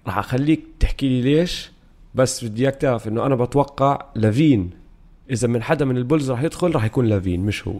راح 0.06 0.18
أخليك 0.18 0.60
تحكي 0.80 1.08
لي 1.08 1.22
ليش 1.36 1.70
بس 2.14 2.44
بدي 2.44 2.62
إياك 2.62 2.74
تعرف 2.76 3.08
إنه 3.08 3.26
أنا 3.26 3.34
بتوقع 3.34 4.02
لافين 4.14 4.70
إذا 5.30 5.48
من 5.48 5.62
حدا 5.62 5.84
من 5.84 5.96
البولز 5.96 6.30
راح 6.30 6.42
يدخل 6.42 6.74
راح 6.74 6.84
يكون 6.84 7.06
لافين 7.06 7.40
مش 7.40 7.68
هو. 7.68 7.74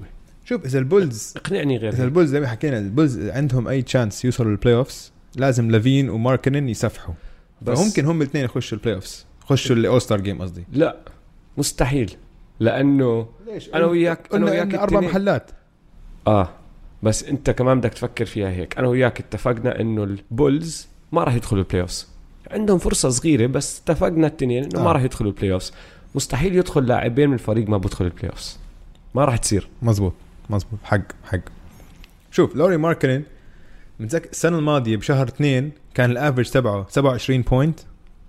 شوف 0.45 0.65
إذا 0.65 0.79
البولز 0.79 1.35
اقنعني 1.37 1.77
غير 1.77 1.93
إذا. 1.93 2.05
البولز 2.05 2.31
زي 2.31 2.41
ما 2.41 2.47
حكينا 2.47 2.79
البولز 2.79 3.19
عندهم 3.29 3.69
a 3.69 3.83
chance 3.83 4.25
يوصلوا 4.25 4.51
لل 4.51 4.75
playoffs 4.75 5.13
لازم 5.37 5.71
لافين 5.71 6.11
وماركنن 6.11 6.69
يسفحوا. 6.69 7.15
بس 7.63 7.79
فممكن 7.81 8.05
هم 8.05 8.23
الاثنين 8.23 8.45
يخشوا 8.45 8.79
ال 8.79 8.95
playoffs 8.95 9.27
يخشوا 9.43 9.77
ال 9.77 9.83
all 9.83 10.01
star 10.03 10.21
game 10.21 10.43
قصدي. 10.43 10.65
لا 10.73 10.97
مستحيل. 11.59 12.13
لأنه 12.61 13.27
ليش؟ 13.47 13.69
أنا 13.75 13.87
وياك- 13.87 14.27
قلنا 14.31 14.51
وياك 14.51 14.75
إن 14.75 14.81
أربع. 14.81 15.01
محلات. 15.01 15.51
آه 16.27 16.49
بس 17.03 17.25
أنت 17.25 17.51
كمان 17.51 17.81
بدك 17.81 17.95
تفكر 17.95 18.25
فيها 18.25 18.51
هيك. 18.51 18.79
أنا 18.79 18.89
وياك 18.89 19.21
اتفقنا 19.21 19.81
إنه 19.81 20.05
البولز 20.05 20.89
ما 21.13 21.25
راح 21.25 21.35
يدخلوا 21.35 21.63
ال 21.63 21.81
playoffs 21.83 22.09
عندهم 22.51 22.79
فرصة 22.79 23.09
صغيرة 23.09 23.47
بس 23.47 23.81
اتفقنا 23.81 24.27
التنين 24.27 24.65
إنه 24.65 24.81
آه. 24.81 24.85
ما 24.85 24.93
راح 24.93 25.03
يدخلوا 25.03 25.31
ال 25.31 25.53
playoffs 25.53 25.73
مستحيل 26.15 26.57
يدخل 26.57 26.87
لاعبين 26.87 27.29
من 27.29 27.35
الفريق 27.35 27.69
ما 27.69 27.77
بدخل 27.79 28.05
ال 28.05 28.31
playoffs 28.31 28.59
ما 29.15 29.25
راح 29.25 29.37
تصير. 29.37 29.69
مزبوط 29.83 30.13
مزبوط. 30.51 30.79
حق 30.85 31.01
حق. 31.25 31.41
شوف 32.31 32.57
لوري 32.57 32.77
ماركنن 32.77 33.23
متذكر 34.01 34.31
السنة 34.31 34.59
الماضية 34.59 34.97
بشهر 34.97 35.29
اثنين 35.29 35.73
كان 35.95 36.11
ال 36.11 36.16
average 36.16 36.51
تبعه 36.51 36.87
27 36.89 37.43
point 37.43 37.81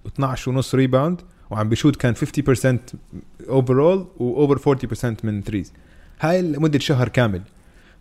و12 0.08 0.48
ونص 0.48 0.76
rebound 0.76 1.22
وعم 1.50 1.70
بيشوت 1.70 1.96
كان 1.96 2.16
50% 2.16 2.20
overall 3.50 4.08
و 4.18 4.29
over 4.29 4.76
40% 4.76 5.06
من 5.24 5.42
threes 5.42 5.74
هاي 6.20 6.42
لمدة 6.42 6.80
شهر 6.80 7.08
كامل. 7.08 7.42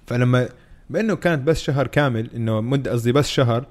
فلما 0.07 0.49
بأنه 0.91 1.17
كانت 1.17 1.43
بس 1.43 1.63
شهر 1.63 1.87
كامل 1.87 2.31
إنه 2.37 2.61
مده 2.61 2.91
قصدي 2.91 3.13
بس 3.13 3.29
شهر 3.29 3.67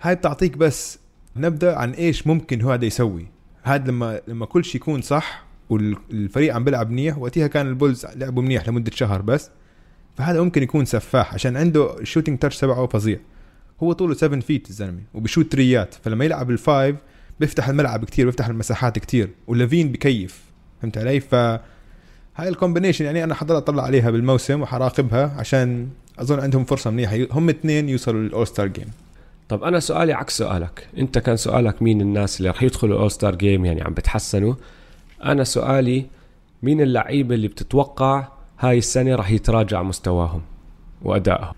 هاي 0.00 0.14
بتعطيك 0.14 0.56
بس 0.56 0.98
نبدأ 1.36 1.76
عن 1.76 1.90
إيش 1.90 2.26
ممكن 2.26 2.62
هو 2.62 2.70
هذا 2.70 2.84
يسوي. 2.84 3.26
هذا 3.68 3.90
لما 3.90 4.20
لما 4.28 4.46
كل 4.46 4.64
شيء 4.64 4.80
يكون 4.80 5.02
صح 5.02 5.44
والفريق 5.70 6.54
عم 6.54 6.64
بيلعب 6.64 6.90
منيح 6.90 7.18
وقتها 7.18 7.46
كان 7.46 7.66
البولز 7.66 8.06
لعبوا 8.06 8.42
منيح 8.42 8.68
لمدة 8.68 8.90
شهر 8.94 9.22
بس. 9.22 9.50
فهذا 10.16 10.42
ممكن 10.42 10.62
يكون 10.62 10.84
سفاح 10.84 11.34
عشان 11.34 11.56
عنده 11.56 12.00
ال 12.00 12.04
shooting 12.04 12.38
touch 12.38 12.58
تبعه 12.58 12.86
فظيع. 12.86 13.18
هو 13.82 13.92
طوله 13.92 14.14
7 14.14 14.40
feet 14.40 14.70
الزلمة 14.70 15.00
وبشوت 15.14 15.52
تريات 15.52 15.94
فلما 15.94 16.24
يلعب 16.24 16.50
ال 16.50 16.59
five 16.59 16.96
بيفتح 17.40 17.68
الملعب 17.68 18.04
كتير 18.04 18.26
بيفتح 18.26 18.46
المساحات 18.46 18.98
كتير 18.98 19.30
ولافين 19.46 19.92
بكيف 19.92 20.42
فهمت 20.82 20.98
علي؟ 20.98 21.20
ف 21.20 21.34
هاي 22.36 22.48
ال 22.48 22.53
combination 22.53 23.04
يعني 23.04 23.24
أنا 23.24 23.34
حضرت 23.34 23.68
أطلع 23.68 23.82
عليها 23.82 24.10
بالموسم 24.10 24.62
وحراقبها 24.62 25.34
عشان 25.38 25.88
أظن 26.18 26.40
عندهم 26.40 26.64
فرصة 26.64 26.90
منيحة. 26.90 27.18
هم 27.30 27.48
اثنين 27.48 27.88
يوصلوا 27.88 28.22
لل 28.22 28.32
all 28.32 28.46
star 28.46 28.66
game 28.66 28.86
طب 29.48 29.62
أنا 29.62 29.80
سؤالي 29.80 30.12
عكس 30.12 30.38
سؤالك. 30.38 30.88
أنت 30.98 31.18
كان 31.18 31.36
سؤالك 31.36 31.82
مين 31.82 32.00
الناس 32.00 32.38
اللي 32.38 32.50
رح 32.50 32.62
يدخلوا 32.62 32.94
ال 32.96 33.00
all 33.00 33.10
star 33.10 33.34
game 33.34 33.64
يعني 33.64 33.82
عم 33.82 33.92
بتحسنوا؟ 33.92 34.54
أنا 35.24 35.44
سؤالي 35.44 36.06
مين 36.62 36.80
اللعيبة 36.80 37.34
اللي 37.34 37.48
بتتوقع 37.48 38.28
هاي 38.58 38.78
السنة 38.78 39.14
رح 39.14 39.30
يتراجع 39.30 39.82
مستواهم 39.82 40.42
وأدائهم؟ 41.02 41.54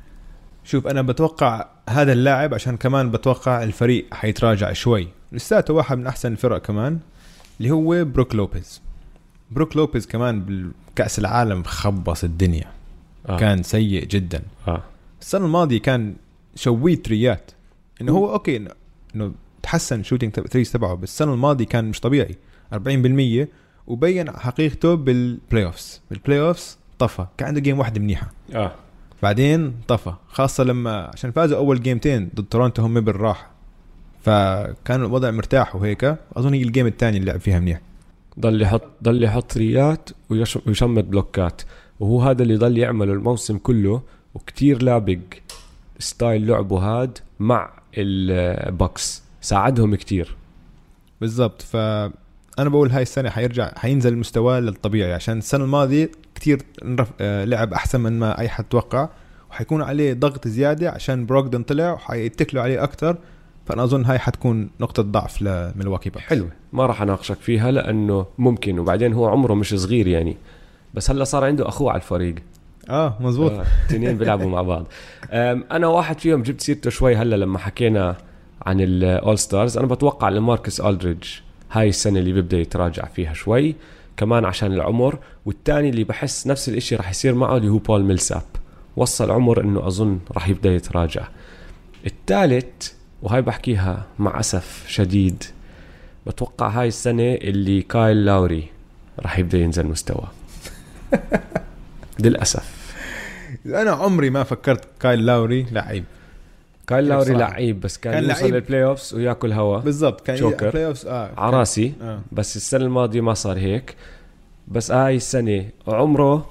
شوف 0.64 0.86
أنا 0.86 1.02
بتوقع 1.02 1.66
هذا 1.88 2.12
اللاعب 2.12 2.54
عشان 2.54 2.76
كمان 2.76 3.10
بتوقع 3.10 3.62
الفريق 3.62 4.14
حيتراجع 4.14 4.72
شوي. 4.72 5.08
لساته 5.32 5.74
واحد 5.74 5.98
من 5.98 6.06
أحسن 6.06 6.32
الفرق 6.32 6.58
كمان 6.58 6.98
اللي 7.60 7.70
هو 7.70 8.04
بروك 8.04 8.34
لوبيز. 8.34 8.80
بروك 9.50 9.76
لوبيز 9.76 10.06
كمان 10.06 10.40
بالكأس 10.40 11.18
العالم 11.18 11.62
خبص 11.62 12.24
الدنيا. 12.24 12.66
آه. 13.28 13.38
كان 13.38 13.62
سيء 13.62 14.04
جدا. 14.04 14.42
آه. 14.68 14.82
السنة 15.20 15.46
الماضية 15.46 15.78
كان 15.78 16.14
شوية 16.54 17.02
تريات 17.02 17.50
إنه 18.00 18.12
هو 18.12 18.32
okay 18.32 18.58
إنه- 18.58 18.72
إنه 19.14 19.32
تحسن 19.62 20.02
shooting 20.02 20.32
threes 20.40 20.72
تبعه 20.72 20.94
بس 20.94 21.08
السنة 21.10 21.34
الماضية 21.34 21.64
كان 21.64 21.84
مش 21.84 22.00
طبيعي. 22.00 22.36
40% 22.72 23.48
وبين 23.86 24.30
حقيقته 24.30 24.94
بال 24.94 25.64
playoffs 25.64 26.00
بال 26.10 26.40
playoffs 26.40 26.78
طفى. 26.98 27.26
كان 27.38 27.48
عنده 27.48 27.60
game 27.60 27.78
واحدة 27.78 28.00
منيحة. 28.00 28.32
آه. 28.54 28.72
بعدين 29.22 29.74
طفى. 29.88 30.12
خاصة 30.28 30.64
لما 30.64 31.10
عشان 31.14 31.30
فازوا 31.30 31.58
أول 31.58 31.82
جيمتين 31.82 32.30
ضد 32.34 32.44
تورونتو 32.44 32.82
هم 32.82 33.00
بالراحة 33.00 33.50
فكان 34.22 35.00
الوضع 35.04 35.30
مرتاح 35.30 35.76
وهيك. 35.76 36.16
أظن 36.36 36.54
هي 36.54 36.62
ال 36.62 36.67
game 36.67 36.86
الثاني 36.86 37.16
اللي 37.18 37.30
لعب 37.30 37.40
فيها 37.40 37.58
منيح. 37.60 37.80
ضل 38.40 38.62
يحط 38.62 38.82
ضل 39.02 39.24
يحط 39.24 39.56
ثريات 39.56 40.10
ويش- 40.30 40.58
ويشمت 40.66 41.04
بلوكات. 41.04 41.62
وهو 42.00 42.22
هذا 42.22 42.42
اللي 42.42 42.56
ضل 42.56 42.78
يعمله 42.78 43.12
الموسم 43.12 43.58
كله. 43.58 44.02
وكتير 44.34 44.82
لابق 44.82 45.18
style 45.98 46.46
لعبه 46.46 46.78
هاد 46.78 47.18
مع 47.40 47.70
البوكس. 47.96 49.22
ساعدهم 49.40 49.94
كتير. 49.94 50.36
بالضبط. 51.20 51.62
فأنا 51.62 52.10
بقول 52.58 52.90
هاي 52.90 53.02
السنة 53.02 53.30
حيرجع 53.30 53.72
حينزل 53.76 54.16
مستواه 54.16 54.60
للطبيعي. 54.60 55.12
عشان 55.12 55.38
السنة 55.38 55.64
الماضية 55.64 56.10
كتير 56.34 56.62
انرف... 56.84 57.10
آه، 57.20 57.44
لعب 57.44 57.72
أحسن 57.72 58.00
من 58.00 58.18
ما 58.18 58.38
أي 58.38 58.48
حد 58.48 58.64
توقع. 58.64 59.08
وحيكون 59.50 59.82
عليه 59.82 60.12
ضغط 60.12 60.48
زيادة 60.48 60.90
عشان 60.90 61.26
بروغدن 61.26 61.62
طلع 61.62 61.92
وحيتكلوا 61.92 62.62
عليه 62.62 62.82
أكتر. 62.82 63.16
فأنا 63.66 63.84
أظن 63.84 64.04
هاي 64.04 64.18
حتكون 64.18 64.70
نقطة 64.80 65.02
ضعف 65.02 65.42
لملواكي 65.42 66.10
بوكس 66.10 66.24
حلوة 66.24 66.50
ما 66.72 66.86
راح 66.86 67.02
أناقشك 67.02 67.36
فيها 67.40 67.70
لأنه 67.70 68.26
ممكن 68.38 68.78
وبعدين 68.78 69.12
هو 69.12 69.28
عمره 69.28 69.54
مش 69.54 69.74
صغير 69.74 70.06
يعني. 70.06 70.36
بس 70.94 71.10
هلا 71.10 71.24
صار 71.24 71.44
عنده 71.44 71.68
أخوه 71.68 71.90
على 71.90 72.00
الفريق. 72.00 72.34
آه 72.88 73.16
مزبوط 73.20 73.52
آه، 73.52 73.64
الاثنين 73.90 74.18
بيلعبوا 74.18 74.46
مع 74.50 74.62
بعض. 74.62 74.86
أنا 75.32 75.86
واحد 75.86 76.18
فيهم 76.20 76.42
جبت 76.42 76.60
سيرته 76.60 76.90
شوي 76.90 77.16
هلا 77.16 77.36
لما 77.36 77.58
حكينا 77.58 78.16
عن 78.66 78.80
ال 78.80 78.95
All 78.95 79.38
Stars 79.38 79.78
أنا 79.78 79.86
بتوقع 79.86 80.28
لاماركوس 80.28 80.80
ألدريدج 80.80 81.24
هاي 81.72 81.88
السنة 81.88 82.18
اللي 82.18 82.32
بيبدأ 82.32 82.58
يتراجع 82.58 83.04
فيها 83.04 83.32
شوي 83.32 83.74
كمان 84.16 84.44
عشان 84.44 84.72
العمر. 84.72 85.18
والتاني 85.46 85.88
اللي 85.88 86.04
بحس 86.04 86.46
نفس 86.46 86.68
الإشي 86.68 86.96
رح 86.96 87.10
يصير 87.10 87.34
معه 87.34 87.56
اللي 87.56 87.68
هو 87.68 87.78
بول 87.78 88.02
ميلساب 88.04 88.42
وصل 88.96 89.30
عمر 89.30 89.60
إنه 89.60 89.86
أظن 89.86 90.18
رح 90.36 90.48
يبدأ 90.48 90.70
يتراجع. 90.70 91.28
الثالث 92.06 92.92
وهاي 93.22 93.42
بحكيها 93.42 94.06
مع 94.18 94.40
أسف 94.40 94.84
شديد 94.88 95.44
بتوقع 96.26 96.68
هاي 96.68 96.88
السنة 96.88 97.34
اللي 97.34 97.82
كايل 97.82 98.24
لاوري 98.24 98.64
رح 99.20 99.38
يبدأ 99.38 99.58
ينزل 99.58 99.86
مستواه 99.86 100.28
للأسف. 102.24 102.69
أنا 103.66 103.90
عمري 103.90 104.30
ما 104.30 104.42
فكرت 104.42 104.84
كايل 105.00 105.26
لاوري 105.26 105.66
لعيب 105.72 106.04
كايل 106.86 107.08
لاوري؟ 107.08 107.32
لعيب 107.34 107.80
بس 107.80 107.98
كان, 107.98 108.12
كان 108.12 108.24
يوصل. 108.30 108.46
لل 108.46 108.84
playoffs 108.84 109.14
وياكل 109.14 109.52
هوا 109.52 109.78
بالضبط 109.78 110.20
كان 110.20 110.36
choker. 110.36 110.70
playoffs 110.70 111.06
آه 111.06 111.30
عراسي 111.36 111.92
آه. 112.02 112.20
بس 112.32 112.56
السنة 112.56 112.84
الماضية 112.84 113.20
ما 113.20 113.34
صار 113.34 113.58
هيك 113.58 113.94
بس 114.68 114.90
هاي 114.90 115.16
السنة 115.16 115.64
عمره 115.88 116.50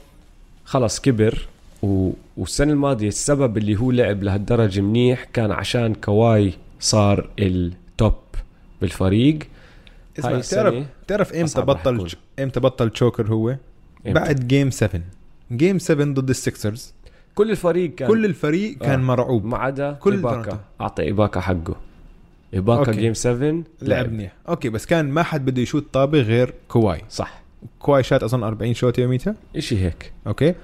خلص 0.65 0.99
كبر 0.99 1.47
و... 1.83 2.11
والسنة 2.37 2.73
الماضية 2.73 3.07
السبب 3.07 3.57
اللي 3.57 3.75
هو 3.79 3.91
لعب 3.91 4.23
لهالدرجة 4.23 4.81
منيح 4.81 5.23
كان 5.23 5.51
عشان 5.51 5.95
كواي 5.95 6.53
صار 6.79 7.29
ال 7.39 7.58
top 7.58 8.13
بالفريق 8.81 9.39
اسمع 10.19 10.31
هاي 10.31 10.41
تعرف 10.41 10.43
السنة 10.45 10.85
تعرف 11.07 11.33
إمتى 11.33 11.61
بطل. 11.61 12.07
إمتى 12.39 12.59
بطل 12.59 12.89
choker 12.89 13.27
هو؟ 13.27 13.49
إمتى؟ 13.49 14.13
بعد 14.13 14.47
game 14.47 14.71
7 14.71 15.01
game 15.51 15.79
7 15.79 16.05
ضد 16.13 16.29
السكسرز 16.29 16.93
كل 17.39 17.51
الفريق 17.51 17.96
كان. 17.96 18.08
كل 18.08 18.25
الفريق 18.25 18.77
كان 18.77 19.00
آه. 19.00 19.03
مرعوب. 19.03 19.46
ما 19.46 19.58
عدا 19.58 19.91
كل 19.91 20.22
تورنتو. 20.22 20.58
اعطى 20.81 21.03
ايباكا 21.03 21.39
حقه. 21.39 21.75
okay. 22.55 22.91
game 22.91 23.13
7 23.13 23.50
لعب 23.50 23.63
لعب. 23.81 24.12
منيح 24.13 24.34
okay 24.49 24.69
بس 24.69 24.86
كان 24.86 25.10
ما 25.10 25.24
حد 25.24 25.46
بده 25.46 25.62
يشوت 25.62 25.93
طابة 25.93 26.22
غير 26.22 26.53
كواي. 26.67 27.01
صح. 27.10 27.41
كواي 27.79 28.03
شات 28.03 28.24
أظن 28.24 28.43
40 28.43 28.74
shot 28.73 28.99
يوميتها 29.00 29.36
إشي 29.55 29.86
هيك. 29.86 30.13
okay. 30.27 30.55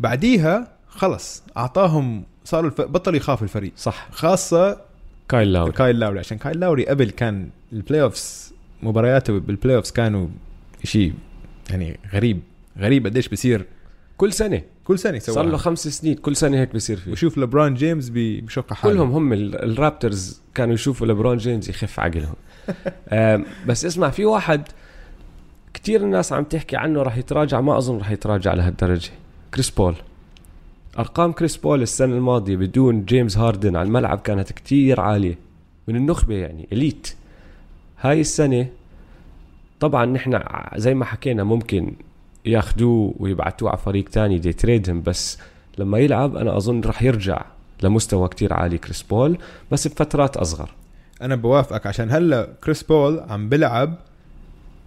بعديها 0.00 0.68
خلص 0.88 1.42
أعطاهم 1.56 2.24
صاروا 2.44 2.70
الف... 2.70 2.80
بطل 2.80 3.14
يخاف 3.14 3.42
الفريق. 3.42 3.72
صح. 3.76 4.08
خاصة 4.12 4.80
كايل 5.28 5.52
لاوري. 5.52 5.72
كايل 5.72 5.98
لاوري. 5.98 6.18
عشان 6.18 6.38
كايل 6.38 6.60
لاوري 6.60 6.86
قبل 6.86 7.10
كان 7.10 7.48
ال 7.72 8.02
playoffs 8.02 8.54
مبارياته 8.82 9.38
بال 9.38 9.76
playoffs 9.76 9.90
كانوا 9.90 10.28
شيء 10.84 11.12
يعني 11.70 11.98
غريب. 12.12 12.40
غريب 12.78 13.06
قديش 13.06 13.28
بصير 13.28 13.66
كل 14.22 14.32
سنة. 14.32 14.62
كل 14.84 14.98
سنة 14.98 15.16
يسوي 15.16 15.34
صار 15.34 15.44
له 15.46 15.56
خمس 15.56 15.88
سنين. 15.88 16.14
كل 16.14 16.36
سنة 16.36 16.60
هيك 16.60 16.74
بصير 16.74 16.96
فيه. 16.96 17.12
وشوف 17.12 17.38
لبران 17.38 17.74
جيمس 17.74 18.08
بي- 18.08 18.40
بشق 18.40 18.72
حاله. 18.72 18.94
كلهم 18.94 19.10
هم 19.12 19.32
ال- 19.32 19.64
الرابترز 19.72 20.40
كانوا 20.54 20.74
يشوفوا 20.74 21.06
لبرون 21.06 21.36
جيمس 21.36 21.68
يخف 21.68 22.00
عقلهم. 22.00 22.34
بس 23.68 23.84
اسمع 23.84 24.10
في 24.10 24.24
واحد 24.24 24.62
كتير 25.74 26.00
الناس 26.02 26.32
عم 26.32 26.44
تحكي 26.44 26.76
عنه 26.76 27.02
راح 27.02 27.16
يتراجع 27.16 27.60
ما 27.60 27.78
أظن 27.78 27.98
راح 27.98 28.10
يتراجع 28.10 28.54
لهالدرجة. 28.54 29.10
كريس 29.54 29.70
بول. 29.70 29.94
أرقام 30.98 31.32
كريس 31.32 31.56
بول 31.56 31.82
السنة 31.82 32.14
الماضية 32.16 32.56
بدون 32.56 33.04
جيمس 33.04 33.38
هاردن 33.38 33.76
على 33.76 33.86
الملعب 33.86 34.18
كانت 34.18 34.52
كتير 34.52 35.00
عالية. 35.00 35.38
من 35.88 35.96
النخبة 35.96 36.34
يعني 36.34 36.68
elite. 36.72 37.14
هاي 38.00 38.20
السنة 38.20 38.66
طبعا 39.80 40.04
نحن 40.06 40.40
زي 40.76 40.94
ما 40.94 41.04
حكينا 41.04 41.44
ممكن 41.44 41.92
ياخدوه 42.46 43.14
ويبعتوه 43.18 43.70
على 43.70 43.78
فريق 43.78 44.08
تاني 44.08 44.38
يتريدهم 44.38 45.02
بس 45.02 45.38
لما 45.78 45.98
يلعب 45.98 46.36
أنا 46.36 46.56
أظن 46.56 46.80
راح 46.80 47.02
يرجع 47.02 47.44
لمستوى 47.82 48.28
كتير 48.28 48.52
عالي 48.52 48.78
كريس 48.78 49.02
بول 49.02 49.38
بس 49.72 49.88
بفترات 49.88 50.36
أصغر. 50.36 50.70
أنا 51.22 51.36
بوافقك 51.36 51.86
عشان 51.86 52.10
هلأ 52.10 52.48
كريس 52.64 52.82
بول 52.82 53.20
عم 53.20 53.48
بلعب 53.48 53.98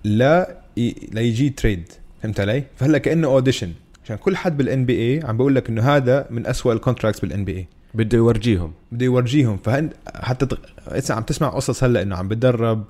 لا 0.04 0.58
ي... 0.78 0.96
ليجي 1.12 1.50
trade 1.50 1.92
فهمت 2.24 2.40
علي؟ 2.40 2.64
فهلأ 2.76 2.98
كأنه 2.98 3.28
audition 3.28 3.72
عشان 4.04 4.16
كل 4.16 4.38
حد 4.38 4.58
بال 4.58 4.86
NBA 4.86 5.24
عم 5.24 5.38
بقول 5.38 5.56
لك 5.56 5.70
إنه 5.70 5.82
هذا 5.96 6.28
من 6.30 6.48
أسوأ 6.48 6.74
ال 6.74 7.20
contracts 7.20 7.46
بال 7.46 7.58
NBA 7.58 7.68
بده 7.94 8.18
يورجيهم. 8.18 8.74
بده 8.92 9.06
يورجيهم 9.06 9.58
فهن 9.58 9.90
حتى 10.16 10.46
تغ... 10.46 10.58
عم 11.10 11.24
تسمع 11.24 11.50
قصص 11.50 11.84
هلأ 11.84 12.02
إنه 12.02 12.16
عم 12.16 12.28
بتدرب 12.28 12.84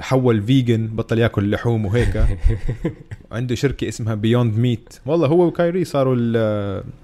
حول 0.00 0.42
vegan 0.42 0.86
بطل 0.86 1.18
ياكل 1.18 1.50
لحوم 1.50 1.86
وهيك. 1.86 2.24
عنده 3.32 3.54
شركة 3.54 3.88
اسمها 3.88 4.14
Beyond 4.14 4.58
Meat 4.58 4.94
والله 5.06 5.26
هو 5.26 5.46
وكايري 5.46 5.84
صاروا 5.84 6.14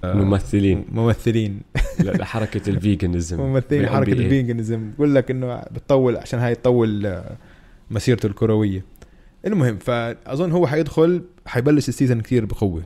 ممثلين. 0.04 0.84
الممثلين 0.88 1.60
لحركه 2.00 2.70
ال 2.70 2.78
veganism 2.78 3.40
ممثلين 3.40 3.86
حركة 3.86 4.12
ال 4.12 4.21
veganism 4.21 4.90
بقول 4.90 5.14
لك 5.14 5.30
إنه 5.30 5.56
بتطول 5.56 6.16
عشان 6.16 6.38
هاي 6.38 6.54
تطول 6.54 7.06
آه، 7.06 7.36
مسيرته 7.90 8.26
الكروية. 8.26 8.84
المهم 9.46 9.76
فأظن 9.78 10.52
هو 10.52 10.66
حيدخل 10.66 11.22
حيبلش 11.46 11.88
ال 11.88 11.93
season 11.93 12.20
كثير 12.20 12.44
بقوة. 12.44 12.82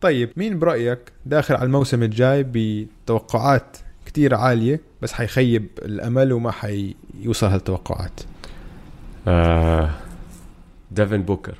طيب 0.00 0.30
مين 0.36 0.58
برأيك 0.58 0.98
داخل 1.26 1.54
على 1.54 1.64
الموسم 1.64 2.02
الجاي 2.02 2.46
بتوقعات 2.52 3.76
كتير 4.06 4.34
عالية 4.34 4.80
بس 5.02 5.12
حيخيب 5.12 5.66
الأمل 5.78 6.32
وما 6.32 6.50
حيوصل 6.50 7.46
هالتوقعات؟ 7.46 8.20
آه 9.28 9.90
ديفن 10.90 11.22
بوكر. 11.22 11.54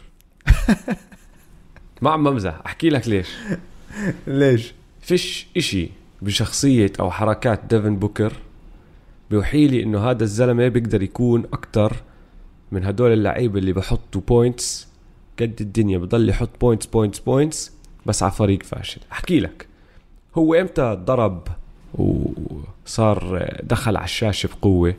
ما 2.03 2.11
عم 2.11 2.31
بمزح 2.31 2.61
أحكي 2.67 2.89
لك 2.89 3.09
ليش. 3.09 3.29
ليش؟ 4.27 4.75
فيش 5.01 5.47
إشي 5.57 5.91
بشخصية 6.23 6.93
أو 7.01 7.11
حركات 7.11 7.61
ديفن 7.71 7.97
بوكر 7.97 8.33
بيوحي 9.31 9.67
لي 9.67 9.83
إنه 9.83 10.11
هذا 10.11 10.25
الزلمة 10.25 10.69
بيقدر 10.69 11.03
يكون 11.03 11.45
أكتر 11.53 11.97
من 12.73 12.85
هدول 12.85 13.13
اللعيبة 13.13 13.59
اللي 13.59 13.73
بحطوا 13.73 14.21
points 14.29 14.89
قد 15.41 15.61
الدنيا 15.61 15.99
بضل 15.99 16.29
يحط 16.29 16.51
points 16.61 16.87
points 16.87 17.19
points 17.19 17.73
بس 18.07 18.23
على 18.23 18.33
فريق 18.33 18.63
فاشل. 18.63 19.01
أحكي 19.13 19.41
لك. 19.41 19.67
هو 20.35 20.55
إمتى 20.55 20.99
ضرب 21.05 21.49
وصار 21.95 23.51
دخل 23.63 23.97
على 23.97 24.05
الشاشة 24.05 24.49
بقوة؟ 24.59 24.95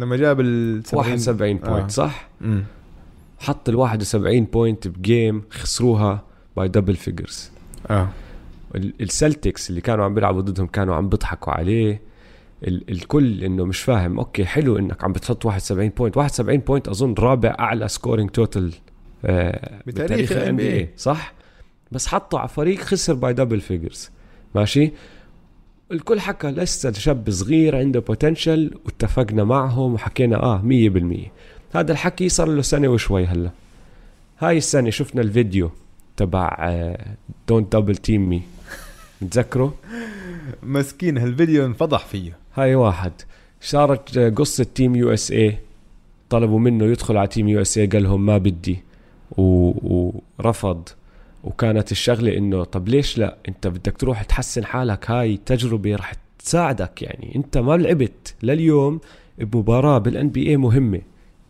لما 0.00 0.16
جاب 0.16 0.40
ال 0.40 0.82
71 0.92 1.56
point 1.56 1.66
آه. 1.66 1.88
صح؟ 1.88 2.28
مم. 2.40 2.64
حط 3.38 3.68
ال 3.68 3.76
71 3.76 4.44
point 4.44 4.88
ب 4.88 4.99
game 4.99 5.42
خسروها 5.50 6.24
by 6.56 6.68
double 6.68 6.96
figures 6.96 7.50
آه. 7.90 8.08
السلتكس 8.74 9.70
اللي 9.70 9.80
كانوا 9.80 10.04
عم 10.04 10.14
بيلعبوا 10.14 10.40
ضدهم 10.40 10.66
كانوا 10.66 10.94
عم 10.94 11.08
بيضحكوا 11.08 11.52
عليه. 11.52 12.00
ال 12.64 12.90
الكل 12.90 13.44
إنه 13.44 13.64
مش 13.64 13.80
فاهم 13.80 14.18
okay 14.18 14.44
حلو 14.44 14.78
إنك 14.78 15.04
عم 15.04 15.12
بتحط 15.12 15.44
71 15.44 15.88
point 15.88 16.16
71 16.16 16.58
point 16.58 16.88
أظن 16.88 17.14
رابع 17.18 17.56
أعلى 17.58 17.88
scoring 17.88 18.30
total 18.30 18.72
آه 19.24 19.82
بتاريخ 19.86 20.32
ال 20.32 20.56
NBA 20.56 20.88
صح؟ 20.96 21.32
بس 21.92 22.06
حطوا 22.06 22.38
على 22.38 22.48
فريق 22.48 22.78
خسر 22.80 23.14
by 23.14 23.32
double 23.32 23.60
figures 23.60 24.10
ماشي؟ 24.54 24.92
الكل 25.92 26.20
حكى 26.20 26.46
لسه 26.46 26.92
شاب 26.92 27.30
صغير 27.30 27.76
عنده 27.76 28.00
potential 28.00 28.74
واتفقنا 28.84 29.44
معهم 29.44 29.94
وحكينا 29.94 30.42
آه 30.42 30.62
100% 30.62 31.76
هذا 31.76 31.92
الحكي 31.92 32.28
صار 32.28 32.48
له 32.48 32.62
سنة 32.62 32.88
وشوي 32.88 33.26
هلأ. 33.26 33.50
هاي 34.38 34.58
السنة 34.58 34.90
شفنا 34.90 35.22
الفيديو 35.22 35.70
تبع 36.16 36.76
don't 37.48 37.76
double 37.76 37.96
team 37.96 38.28
me 38.28 38.42
متذكره؟ 39.22 39.74
مسكين 40.62 41.18
هالفيديو 41.18 41.66
انفضح 41.66 42.06
فيه. 42.06 42.36
هاي 42.54 42.74
واحد. 42.74 43.12
صارت 43.60 44.18
آه، 44.18 44.28
قصة 44.28 44.66
Team 44.74 44.96
USA 44.96 45.58
طلبوا 46.30 46.58
منه 46.58 46.84
يدخل 46.84 47.16
على 47.16 47.28
Team 47.28 47.48
USA 47.48 47.86
قال 47.86 48.02
لهم 48.02 48.26
ما 48.26 48.38
بدي. 48.38 48.78
ورفض 49.36 50.88
وكانت 51.44 51.92
الشغلة 51.92 52.36
إنه 52.36 52.64
طب 52.64 52.88
ليش 52.88 53.18
لا؟ 53.18 53.36
أنت 53.48 53.66
بدك 53.66 53.96
تروح 53.96 54.22
تحسن 54.22 54.64
حالك. 54.64 55.10
هاي 55.10 55.36
تجربة 55.46 55.96
رح 55.96 56.12
تساعدك 56.38 57.02
يعني. 57.02 57.36
أنت 57.36 57.58
ما 57.58 57.76
لعبت 57.76 58.34
لليوم 58.42 59.00
بمباراة 59.38 59.98
بال 59.98 60.28
NBA 60.28 60.56
مهمة 60.56 61.00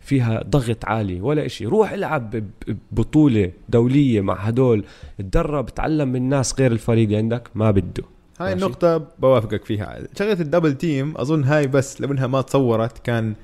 فيها 0.00 0.42
ضغط 0.42 0.85
عالي 0.85 1.20
ولا 1.20 1.47
إشي. 1.47 1.66
روح 1.66 1.92
العب 1.92 2.44
ببطولة 2.92 3.52
دولية 3.68 4.20
مع 4.20 4.35
هدول. 4.35 4.85
تدرب 5.18 5.66
تعلم 5.66 6.09
من 6.09 6.28
ناس 6.28 6.61
غير 6.61 6.73
الفريق 6.73 7.04
اللي 7.04 7.16
عندك. 7.16 7.50
ما 7.55 7.70
بده. 7.70 8.05
هاي 8.40 8.55
ماشي. 8.55 8.64
النقطة 8.64 8.98
بوافقك 9.18 9.64
فيها. 9.64 9.98
شغلة 10.18 10.33
الدبل 10.40 10.74
تيم 10.74 11.16
أظن 11.16 11.44
هاي 11.44 11.66
بس 11.66 12.00
لو 12.00 12.12
إنها 12.12 12.26
ما 12.26 12.40
تصورت 12.40 12.98
كان 12.98 13.35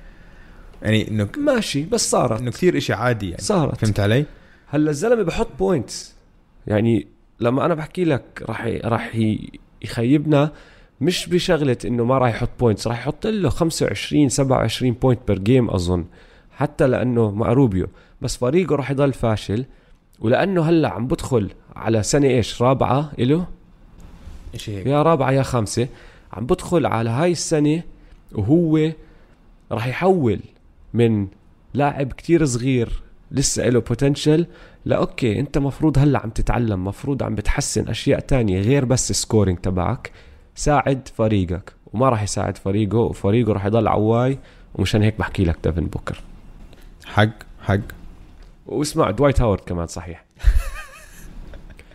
يعني 0.81 1.07
إنه 1.07 1.29
ماشي 1.37 1.83
بس 1.83 2.11
صارت. 2.11 2.41
إنه 2.41 2.51
كثير 2.51 2.77
إشي 2.77 2.93
عادي 2.93 3.29
يعني. 3.29 3.41
صارت. 3.41 3.77
فهمت 3.77 3.99
علي؟ 3.99 4.25
هلأ 4.67 4.89
الزلمة 4.89 5.23
بحط 5.23 5.47
points 5.59 6.16
يعني 6.67 7.07
لما 7.39 7.65
أنا 7.65 7.75
بحكي 7.75 8.03
لك 8.05 8.43
راح 8.49 8.65
راح 8.85 9.15
يخيبنا 9.81 10.51
مش 11.01 11.29
بشغلة 11.29 11.77
إنه 11.85 12.03
ما 12.03 12.17
راح 12.17 12.29
يحط 12.29 12.49
points 12.59 12.87
راح 12.87 12.99
يحط 12.99 13.27
له 13.27 13.49
25 13.49 14.29
27 14.29 14.91
point 14.91 15.19
per 15.27 15.39
game 15.39 15.69
أظن 15.69 16.05
حتى 16.51 16.87
لأنه 16.87 17.31
مع 17.31 17.53
روبيو 17.53 17.87
بس 18.21 18.37
فريقه 18.37 18.75
راح 18.75 18.91
يضل 18.91 19.13
فاشل 19.13 19.65
ولأنه 20.19 20.61
هلأ 20.61 20.89
عم 20.89 21.07
بدخل 21.07 21.49
على 21.75 22.03
سنة 22.03 22.27
إيش 22.27 22.61
رابعة 22.61 23.11
له 23.19 23.47
شيء 24.55 24.77
هيك. 24.77 24.85
يا 24.85 25.01
رابعة 25.03 25.31
يا 25.31 25.43
خامسة. 25.43 25.87
عم 26.33 26.45
بدخل 26.45 26.85
على 26.85 27.09
هاي 27.09 27.31
السنة 27.31 27.83
وهو 28.31 28.91
راح 29.71 29.87
يحول 29.87 30.39
من 30.93 31.27
لاعب 31.73 32.13
كتير 32.13 32.45
صغير 32.45 33.01
لسه 33.31 33.69
له 33.69 33.79
potential 33.79 34.47
لا 34.85 34.95
okay 34.95 35.39
أنت 35.39 35.57
مفروض 35.57 35.97
هلأ 35.97 36.19
عم 36.19 36.29
تتعلم 36.29 36.85
مفروض 36.85 37.23
عم 37.23 37.35
بتحسن 37.35 37.87
أشياء 37.89 38.19
تانية 38.19 38.61
غير 38.61 38.85
بس 38.85 39.11
ال 39.11 39.17
scoring 39.17 39.57
تبعك. 39.57 40.11
ساعد 40.55 41.09
فريقك 41.15 41.73
وما 41.93 42.09
راح 42.09 42.23
يساعد 42.23 42.57
فريقه 42.57 42.97
وفريقه 42.97 43.53
راح 43.53 43.65
يضل 43.65 43.87
عواي 43.87 44.39
ومشان 44.75 45.03
هيك 45.03 45.19
بحكي 45.19 45.43
لك 45.43 45.57
ديفن 45.63 45.85
بوكر. 45.85 46.21
حق 47.05 47.29
حق. 47.61 47.79
واسمع 48.65 49.11
دوايت 49.11 49.41
هاورد 49.41 49.61
كمان 49.61 49.87
صحيح. 49.87 50.25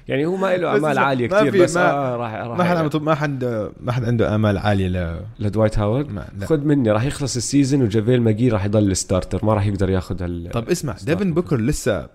يعني 0.08 0.26
هو 0.26 0.36
ما 0.36 0.56
له 0.56 0.76
امال 0.76 0.98
عالية 0.98 1.26
كثير 1.26 1.62
بس 1.62 1.76
ما 1.76 1.90
آه 1.90 2.16
راح 2.16 2.34
راح 2.34 2.58
ما 2.58 2.64
حد 2.64 2.96
ما 2.96 3.14
حد 3.14 3.70
ما 3.80 3.92
حد 3.92 4.04
عنده 4.04 4.34
آمال 4.34 4.58
عالية 4.58 4.88
ل 4.88 5.20
لدوايت 5.38 5.78
هاورد؟ 5.78 6.22
خذ 6.44 6.58
مني 6.58 6.90
راح 6.90 7.04
يخلص 7.04 7.36
ال 7.37 7.43
season 7.43 7.82
وجافيل 7.82 8.22
ماكجي 8.22 8.48
راح 8.48 8.64
يضل 8.64 8.90
ال 8.90 8.97
starter 8.97 9.44
ما 9.44 9.54
راح 9.54 9.66
يقدر 9.66 9.90
ياخذ 9.90 10.22
هال 10.22 10.50
طب 10.52 10.68
اسمع 10.68 10.96
ديفن 11.06 11.34
بوكر 11.34 11.60
لسه 11.60 12.08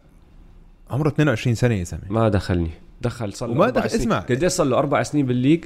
عمره 0.90 1.08
22 1.08 1.56
سنة 1.56 1.76
يا 1.76 1.84
زلمه 1.84 2.04
ما 2.10 2.30
دخلني. 2.30 2.70
دخل 3.02 3.34
صار 3.34 3.50
له 3.50 3.56
وما 3.56 3.70
دخل 3.70 3.86
اسمع. 3.86 4.20
قد 4.20 4.46
صار 4.46 4.68
له؟ 4.68 4.78
أربع 4.78 5.04
سنين 5.04 5.26
بال 5.26 5.35
league؟ 5.35 5.66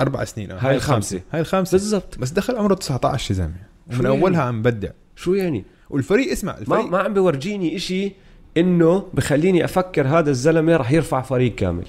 أربع 0.00 0.24
سنين 0.24 0.50
هاي 0.50 0.76
الخامسة. 0.76 1.20
هاي 1.32 1.40
الخامسة. 1.40 1.72
بالضبط. 1.72 2.18
بس 2.18 2.30
دخل 2.30 2.56
عمره 2.56 2.74
19 2.74 3.30
يا 3.30 3.36
زلمه 3.36 3.54
ومن 3.90 4.04
يعني؟ 4.04 4.08
أولها 4.08 4.42
عم 4.42 4.62
بدع. 4.62 4.90
شو 5.16 5.34
يعني؟ 5.34 5.64
والفريق 5.90 6.32
اسمع 6.32 6.58
الفريق 6.58 6.84
ما, 6.84 6.90
ما 6.90 6.98
عم 6.98 7.14
بورجيني 7.14 7.76
إشي 7.76 8.12
إنه 8.56 9.06
بخليني 9.14 9.64
أفكر 9.64 10.06
هذا 10.06 10.30
الزلمة 10.30 10.76
راح 10.76 10.92
يرفع 10.92 11.22
فريق 11.22 11.54
كامل. 11.54 11.86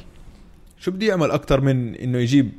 شو 0.79 0.91
بدي 0.91 1.05
يعمل 1.05 1.31
أكثر 1.31 1.61
من 1.61 1.95
إنه 1.95 2.17
يجيب 2.17 2.51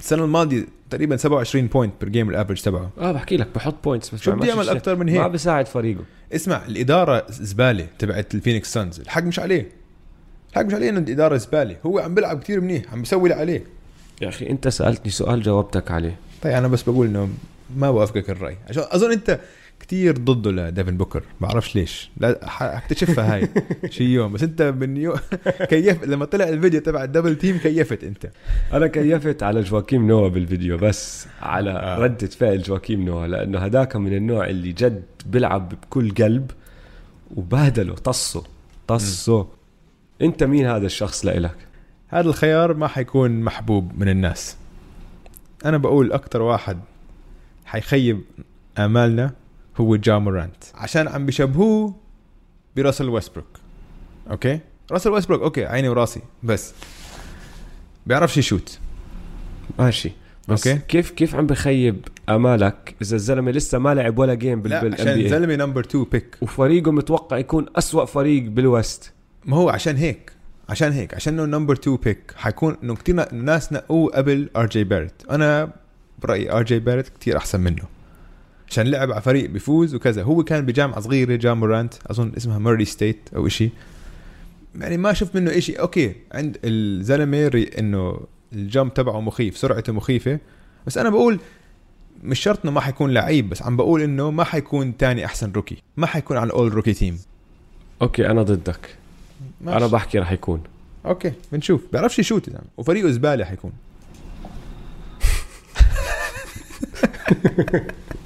السنة 0.00 0.24
الماضية 0.24 0.66
تقريبا 0.90 1.16
27 1.16 1.66
point 1.66 1.92
per 2.00 2.08
game 2.08 2.30
ال 2.30 2.34
average 2.34 2.62
تبعه؟ 2.62 2.90
آه 2.98 3.12
بحكي 3.12 3.36
لك 3.36 3.48
بحط 3.54 3.84
points 3.84 4.14
بس 4.14 4.20
شو 4.20 4.32
بدي 4.32 4.48
يعمل 4.48 4.68
أكثر 4.68 4.96
من 4.96 5.08
هيك؟ 5.08 5.20
ما 5.20 5.28
بساعد 5.28 5.66
فريقه. 5.66 6.04
اسمع 6.32 6.66
الإدارة 6.66 7.26
زبالة 7.28 7.86
تبعت 7.98 8.34
الفينيكس 8.34 8.72
سانز. 8.72 9.00
الحق 9.00 9.22
مش 9.22 9.38
عليه. 9.38 9.68
الحق 10.50 10.62
مش 10.62 10.74
عليه 10.74 10.90
إنه 10.90 10.98
الإدارة 10.98 11.36
زبالة. 11.36 11.76
هو 11.86 11.98
عم 11.98 12.14
بيلعب 12.14 12.40
كثير 12.40 12.60
منيح 12.60 12.92
عم 12.92 13.00
بيسوي 13.00 13.22
اللي 13.22 13.40
عليه. 13.40 13.64
يا 14.22 14.28
أخي 14.28 14.50
أنت 14.50 14.68
سألتني 14.68 15.10
سؤال 15.10 15.42
جاوبتك 15.42 15.90
عليه. 15.90 16.16
طيب 16.42 16.52
أنا 16.52 16.68
بس 16.68 16.82
بقول 16.82 17.06
إنه 17.06 17.28
ما 17.76 17.90
بوافقك 17.90 18.30
الرأي. 18.30 18.56
عشان 18.68 18.82
أظن 18.90 19.12
أنت 19.12 19.40
كتير 19.82 20.18
ضده 20.18 20.50
لديفن 20.50 20.96
بوكر. 20.96 21.22
بعرفش 21.40 21.76
ليش. 21.76 22.10
لا 22.16 22.40
حكتشفها 22.42 23.34
هاي. 23.34 23.48
شي 23.94 24.04
يوم. 24.04 24.32
بس 24.32 24.42
انت 24.42 24.62
من 24.62 24.96
يوم 24.96 25.16
كيف 25.70 26.04
لما 26.04 26.24
طلع 26.24 26.48
الفيديو 26.48 26.80
تبع 26.80 27.04
ال 27.04 27.09
double 27.09 27.36
team 27.36 27.58
كيفت 27.58 28.04
انت. 28.04 28.30
أنا 28.72 28.86
كيفت 28.86 29.42
على 29.42 29.60
جواكيم 29.60 30.06
نوا 30.06 30.28
بالفيديو 30.28 30.76
بس 30.76 31.26
على 31.42 31.70
آه. 31.70 31.98
ردة 31.98 32.26
فعل 32.26 32.62
جواكيم 32.62 33.04
نوا 33.04 33.26
لأنه 33.26 33.58
هداك 33.58 33.96
من 33.96 34.16
النوع 34.16 34.46
اللي 34.46 34.72
جد 34.72 35.02
بيلعب 35.26 35.68
بكل 35.68 36.10
قلب 36.10 36.50
وبهدله 37.36 37.94
طصه 37.94 38.44
طصه. 38.88 39.48
أنت 40.22 40.44
مين 40.44 40.66
هذا 40.66 40.86
الشخص 40.86 41.26
لإلك؟ 41.26 41.56
هذا 42.08 42.28
الخيار 42.28 42.74
ما 42.74 42.86
حيكون 42.86 43.40
محبوب 43.40 43.98
من 43.98 44.08
الناس. 44.08 44.56
أنا 45.64 45.76
بقول 45.76 46.12
أكتر 46.12 46.42
واحد 46.42 46.78
حيخيب 47.64 48.20
أمالنا 48.78 49.32
هو 49.76 49.96
جا 49.96 50.18
مورانت. 50.18 50.64
عشان 50.74 51.08
عم 51.08 51.26
بيشبهوه 51.26 51.94
براسل 52.76 53.08
ويستبروك. 53.08 53.46
okay؟ 54.30 54.60
راسل 54.92 55.10
ويستبروك 55.10 55.42
okay 55.42 55.64
عيني 55.64 55.88
وراسي 55.88 56.20
بس. 56.42 56.74
بيعرفش 58.06 58.36
يشوت. 58.36 58.78
ماشي. 59.78 60.12
بس 60.48 60.66
okay. 60.66 60.80
كيف 60.88 61.10
كيف 61.10 61.34
عم 61.34 61.46
بخيب 61.46 62.08
أمالك 62.28 62.94
إذا 63.02 63.16
الزلمة 63.16 63.50
لسه 63.50 63.78
ما 63.78 63.94
لعب 63.94 64.18
ولا 64.18 64.34
game 64.34 64.62
بال 64.62 64.70
لا 64.70 64.94
عشان 64.94 65.20
الزلمه 65.20 65.56
number 65.56 65.80
2 65.80 66.04
pick 66.04 66.36
وفريقه 66.40 66.92
متوقع 66.92 67.38
يكون 67.38 67.66
أسوأ 67.76 68.04
فريق 68.04 68.42
بال 68.42 68.62
West. 68.62 69.12
ما 69.44 69.56
هو 69.56 69.68
عشان 69.68 69.96
هيك 69.96 70.32
عشان 70.68 70.92
هيك 70.92 71.14
عشان 71.14 71.40
إنه 71.40 71.58
number 71.58 71.74
2 71.74 71.96
pick 71.96 72.32
حيكون 72.36 72.76
إنه 72.82 72.94
كثير 72.94 73.34
ناس 73.34 73.72
نقوه 73.72 74.10
قبل 74.12 74.50
ار 74.56 74.66
جي 74.66 74.84
باريت 74.84 75.30
أنا 75.30 75.72
برأيي 76.18 76.52
ار 76.52 76.62
جي 76.62 76.78
باريت 76.78 77.18
كثير 77.20 77.36
أحسن 77.36 77.60
منه. 77.60 77.84
عشان 78.72 78.86
لعب 78.86 79.12
على 79.12 79.22
فريق 79.22 79.50
بيفوز 79.50 79.94
وكذا. 79.94 80.22
هو 80.22 80.44
كان 80.44 80.66
بجامعة 80.66 81.00
صغيرة 81.00 81.36
جامورانت 81.36 81.94
أظن 82.06 82.32
اسمها 82.36 82.58
ميري 82.58 82.84
ستيت 82.84 83.28
أو 83.36 83.46
إشي. 83.46 83.70
يعني 84.80 84.96
ما 84.96 85.12
شفت 85.12 85.34
منه 85.34 85.58
إشي. 85.58 85.72
okay 85.72 86.14
عند 86.32 86.58
الزلمة 86.64 87.66
إنه 87.78 88.20
ال 88.52 88.60
jump 88.60 88.94
تبعه 88.94 89.20
مخيف 89.20 89.56
سرعته 89.56 89.92
مخيفة. 89.92 90.38
بس 90.86 90.98
أنا 90.98 91.10
بقول 91.10 91.40
مش 92.24 92.40
شرط 92.40 92.58
إنه 92.64 92.72
ما 92.72 92.80
حيكون 92.80 93.10
لعيب 93.10 93.48
بس 93.48 93.62
عم 93.62 93.76
بقول 93.76 94.02
إنه 94.02 94.30
ما 94.30 94.44
حيكون 94.44 94.96
تاني 94.96 95.24
أحسن 95.24 95.52
rookie 95.52 95.76
ما 95.96 96.06
حيكون 96.06 96.36
على 96.36 96.46
الأول 96.46 96.74
rookie 96.74 96.92
team 96.92 97.18
okay 98.02 98.30
أنا 98.30 98.42
ضدك. 98.42 98.96
ماشي. 99.60 99.78
أنا 99.78 99.86
بحكي 99.86 100.18
رح 100.18 100.32
يكون. 100.32 100.62
okay 101.06 101.32
بنشوف. 101.52 101.82
بيعرفش 101.92 102.18
يشوت 102.18 102.48
يعني. 102.48 102.66
وفريقه 102.76 103.10
زبالة 103.10 103.44
حيكون. 103.44 103.72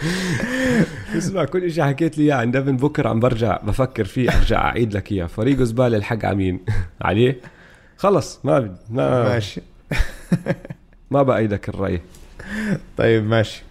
اسمع 1.18 1.44
كل 1.44 1.72
شيء 1.72 1.84
حكيت 1.84 2.18
لي 2.18 2.24
إياه 2.24 2.34
عن 2.34 2.50
ديفن 2.50 2.76
بوكر 2.76 3.06
عم 3.06 3.20
برجع 3.20 3.56
بفكر 3.56 4.04
فيه 4.04 4.30
أرجع 4.38 4.58
أعيد 4.64 4.96
لك 4.96 5.12
إياه. 5.12 5.26
فريقه 5.26 5.64
زبالة 5.64 5.96
الحق 5.96 6.24
على 6.26 6.36
مين 6.36 6.60
عليه 7.00 7.40
خلص 7.96 8.38
ما 8.44 8.58
بد- 8.58 8.76
ما 8.90 9.22
ماشي. 9.28 9.60
ما 11.10 11.22
بأيدك 11.22 11.68
الرأي. 11.68 12.00
طيب 12.96 13.24
ماشي. 13.26 13.62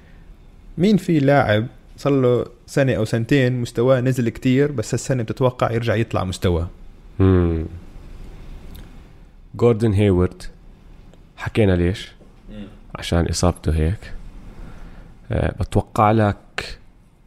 مين 0.77 0.97
في 0.97 1.19
لاعب 1.19 1.67
صار 1.97 2.13
له 2.21 2.45
سنة 2.67 2.93
أو 2.93 3.05
سنتين 3.05 3.61
مستواه 3.61 4.01
نزل 4.01 4.29
كتير 4.29 4.71
بس 4.71 4.93
هالسنة 4.93 5.23
بتتوقع 5.23 5.71
يرجع 5.71 5.95
يطلع 5.95 6.23
مستواه. 6.23 6.67
جوردن 9.55 9.93
هيورد 9.93 10.43
حكينا 11.37 11.71
ليش؟ 11.71 12.11
عشان 12.95 13.27
إصابته 13.27 13.71
هيك. 13.75 14.13
بتوقع 15.31 16.11
لك 16.11 16.79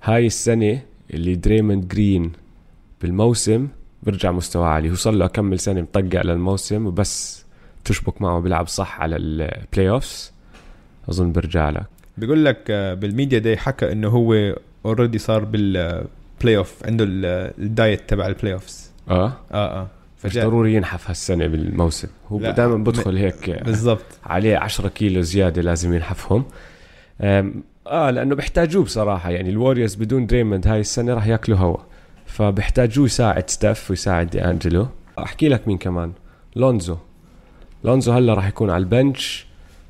هاي 0.03 0.27
السنة 0.27 0.81
اللي 1.15 1.35
دريموند 1.35 1.88
جرين 1.88 2.33
بالموسم 3.03 3.69
برجع 4.03 4.33
مستواه 4.33 4.67
عالي. 4.67 4.91
هو 4.91 4.95
صار 4.95 5.12
له 5.12 5.25
اكمل 5.25 5.59
سنة 5.59 5.81
مطقع 5.81 6.23
للموسم 6.23 6.87
وبس 6.87 7.45
تشبك 7.85 8.23
معه 8.23 8.41
بيلعب 8.41 8.67
صح 8.69 9.01
على 9.01 9.17
ال 9.16 9.90
playoffs 9.90 10.33
أظن 11.09 11.33
برجع 11.33 11.71
لك. 11.71 11.87
بيقول 12.19 12.45
لك 12.45 12.59
آه، 12.71 12.95
بال 12.94 13.07
media 13.07 13.38
day 13.38 13.57
حكى 13.57 13.93
إنه 13.93 14.09
هو 14.09 14.55
already 14.87 15.18
صار 15.19 15.45
بال 15.44 16.57
playoff 16.57 16.87
عنده 16.87 17.05
ال- 17.05 17.53
الدايت 17.59 18.09
تبع 18.11 18.27
البلاي 18.27 18.53
اوفز 18.53 18.91
آه؟ 19.11 19.33
آه 19.53 19.81
آه. 19.81 19.87
مش 20.25 20.35
ضروري 20.38 20.75
ينحف 20.75 21.09
هالسنة 21.09 21.47
بالموسم. 21.47 22.09
هو 22.29 22.38
دائما 22.38 22.77
بدخل 22.77 23.17
هيك 23.17 23.51
بالضبط. 23.65 24.05
عليه 24.25 24.57
10 24.57 24.88
كيلو 24.88 25.21
زيادة 25.21 25.62
لازم 25.62 25.95
ينحفهم. 25.95 26.45
آه 27.87 28.11
لأنه 28.11 28.35
بيحتاجوه 28.35 28.85
بصراحة. 28.85 29.31
يعني 29.31 29.51
الوريوز 29.51 29.95
بدون 29.95 30.27
دريموند 30.27 30.66
هاي 30.66 30.81
السنة 30.81 31.14
راح 31.14 31.27
ياكلوا 31.27 31.59
هوا. 31.59 31.77
فبيحتاجوه 32.27 33.05
يساعد 33.07 33.51
ستيف 33.51 33.90
ويساعد 33.90 34.31
دي 34.31 34.45
انجلو 34.45 34.87
أحكي 35.18 35.49
لك 35.49 35.68
مين 35.68 35.79
كمان. 35.79 36.12
لونزو 36.57 36.97
لونزو 37.85 38.12
هلا 38.12 38.35
راح 38.35 38.49
يكون 38.49 38.71
على 38.71 38.81
ال 38.83 38.93
bench 38.93 39.46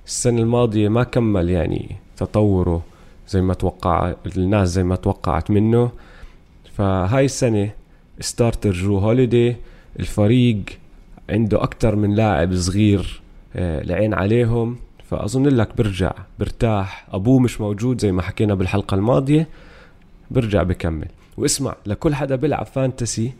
السنة 0.06 0.40
الماضية 0.42 0.88
ما 0.88 1.02
كمل 1.02 1.50
يعني 1.50 1.96
تطوره 2.16 2.82
زي 3.28 3.40
ما 3.40 3.54
توقع 3.54 4.14
الناس 4.36 4.68
زي 4.68 4.82
ما 4.82 4.96
توقعت 4.96 5.50
منه. 5.50 5.90
فهاي 6.76 7.24
السنة 7.24 7.70
starter 8.20 8.70
جرو 8.72 8.98
هوليدي 8.98 9.56
الفريق 10.00 10.62
عنده 11.30 11.62
أكتر 11.62 11.96
من 11.96 12.14
لاعب 12.14 12.54
صغير 12.54 13.22
آه، 13.56 13.82
العين 13.82 14.14
عليهم. 14.14 14.76
فأظن 15.12 15.46
لك 15.48 15.76
برجع 15.76 16.12
برتاح. 16.38 17.06
أبوه 17.12 17.38
مش 17.40 17.60
موجود 17.60 18.00
زي 18.00 18.12
ما 18.12 18.22
حكينا 18.22 18.54
بالحلقة 18.54 18.94
الماضية. 18.94 19.48
برجع 20.30 20.62
بكمل. 20.62 21.08
واسمع 21.36 21.74
لكل 21.86 22.14
حدا 22.14 22.36
بيلعب 22.36 22.66
fantasy 22.66 23.32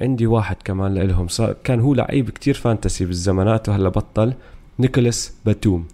عندي 0.00 0.26
واحد 0.26 0.56
كمان 0.64 0.94
لإلهم. 0.94 1.28
صار 1.28 1.54
كان 1.64 1.80
هو 1.80 1.94
لعيب 1.94 2.30
كتير 2.30 2.54
fantasy 2.54 3.04
بالزمانات 3.04 3.68
وهلا 3.68 3.88
بطل. 3.88 4.32
نيكولاس 4.78 5.34
باتوم. 5.46 5.86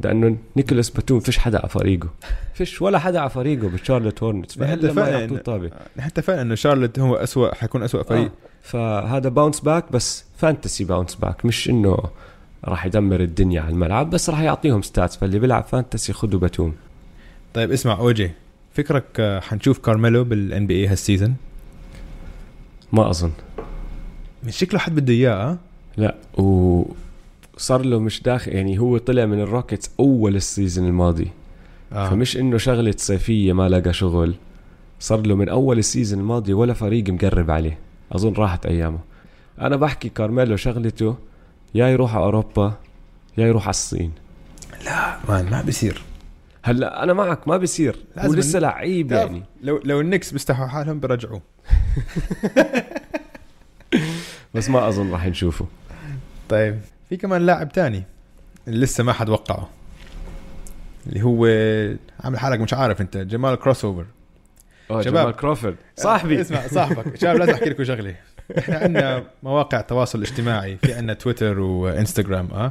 لأنه 0.00 0.36
نيكولاس 0.56 0.90
باتوم 0.90 1.20
فيش 1.20 1.38
حدا 1.38 1.58
على 1.58 1.68
فريقه. 1.68 2.08
فيش 2.54 2.82
ولا 2.82 2.98
حدا 2.98 3.20
على 3.20 3.30
فريقه 3.30 3.68
بشارلوت 3.68 4.22
هورنتس 4.22 4.58
نحن 4.58 4.72
اتفقنا 4.72 5.28
إن- 5.28 5.42
طابة. 5.42 5.70
نحن 5.96 6.06
اتفقنا 6.08 6.42
إنه 6.42 6.54
شارلوت 6.54 6.98
هو 6.98 7.14
اسوء 7.14 7.54
حيكون 7.54 7.82
اسوء 7.82 8.02
فريق. 8.02 8.24
آه. 8.24 8.30
فهذا 8.62 9.28
bounce 9.28 9.60
back 9.60 9.92
بس 9.92 10.24
fantasy 10.36 10.84
bounce 10.84 11.14
back 11.14 11.44
مش 11.46 11.70
إنه 11.70 11.98
راح 12.64 12.86
يدمر 12.86 13.20
الدنيا 13.20 13.60
على 13.60 13.70
الملعب 13.70 14.10
بس 14.10 14.30
راح 14.30 14.40
يعطيهم 14.40 14.82
stats 14.82 15.16
فاللي 15.16 15.38
بيلعب 15.38 15.64
fantasy 15.64 16.12
خدوا 16.12 16.40
باتوم 16.40 16.74
طيب 17.54 17.72
اسمع 17.72 17.98
أو 17.98 18.14
جي 18.14 18.30
فكرك 18.74 19.04
آه، 19.20 19.40
حنشوف 19.40 19.78
كارميلو 19.78 20.24
بال 20.24 20.66
NBA 20.66 20.86
هال 20.86 20.98
season 20.98 21.36
ما 22.92 23.10
أظن. 23.10 23.30
مش 24.44 24.56
شكله 24.56 24.80
حد 24.80 24.94
بده 24.94 25.12
إياه 25.12 25.32
آه؟ 25.32 25.58
لا 25.96 26.14
و 26.38 26.82
صار 27.56 27.82
له 27.82 27.98
مش 27.98 28.22
داخل 28.22 28.52
يعني 28.52 28.78
هو 28.78 28.98
طلع 28.98 29.26
من 29.26 29.40
الروكيتس 29.40 29.90
أول 30.00 30.36
ال 30.36 30.43
season 30.43 30.86
الماضي. 30.86 31.28
آه. 31.92 32.10
فمش 32.10 32.36
إنه 32.36 32.58
شغلة 32.58 32.94
صيفية 32.96 33.52
ما 33.52 33.68
لقى 33.68 33.92
شغل. 33.92 34.34
صار 35.00 35.26
له 35.26 35.34
من 35.34 35.48
أول 35.48 35.78
ال 35.78 35.84
season 35.84 36.20
الماضي 36.20 36.52
ولا 36.52 36.72
فريق 36.72 37.10
مقرب 37.10 37.50
عليه. 37.50 37.78
أظن 38.12 38.32
راحت 38.32 38.66
أيامه. 38.66 38.98
أنا 39.60 39.76
بحكي 39.76 40.08
كارميلو 40.08 40.56
شغلته 40.56 41.16
يا 41.74 41.88
يروح 41.88 42.14
على 42.14 42.24
أوروبا 42.24 42.74
يا 43.38 43.46
يروح 43.46 43.62
على 43.62 43.70
الصين. 43.70 44.12
لا 44.84 45.16
man 45.28 45.50
ما 45.50 45.62
بصير 45.62 46.02
هلأ 46.62 47.02
أنا 47.02 47.12
معك 47.12 47.48
ما 47.48 47.56
بصير 47.56 47.96
هو 48.18 48.22
لازم 48.22 48.38
لسه 48.38 48.58
لعيب 48.58 49.12
يعني. 49.12 49.42
لو 49.62 49.80
لو 49.84 50.00
النيكس 50.00 50.32
بيستحوا 50.32 50.66
حالهم 50.66 51.00
برجعوه 51.00 51.42
بس 54.54 54.68
ما 54.68 54.88
أظن 54.88 55.12
راح 55.12 55.26
نشوفه. 55.26 55.66
طيب 56.48 56.80
في 57.08 57.16
كمان 57.16 57.46
لاعب 57.46 57.72
تاني 57.72 58.02
لسه 58.66 59.04
ما 59.04 59.12
حد 59.12 59.28
وقعه. 59.28 59.68
اللي 61.06 61.22
هو 61.22 61.46
عامل 62.20 62.38
حالك 62.38 62.60
مش 62.60 62.74
عارف 62.74 63.00
أنت 63.00 63.16
جمال 63.16 63.54
crossover 63.54 64.06
شباب. 64.88 65.02
جمال 65.02 65.36
كروفورد. 65.36 65.76
صاحبي. 65.96 66.40
اسمع 66.40 66.66
صاحبك. 66.66 67.16
شباب 67.16 67.36
لازم 67.36 67.52
احكي 67.52 67.70
لكم 67.70 67.84
شغلة. 67.84 68.14
إحنا 68.58 68.78
عندنا 68.78 69.24
مواقع 69.42 69.80
تواصل 69.80 70.22
اجتماعي 70.22 70.76
في 70.76 70.94
عندنا 70.94 71.14
تويتر 71.14 71.60
وانستغرام 71.60 72.48
آه. 72.52 72.70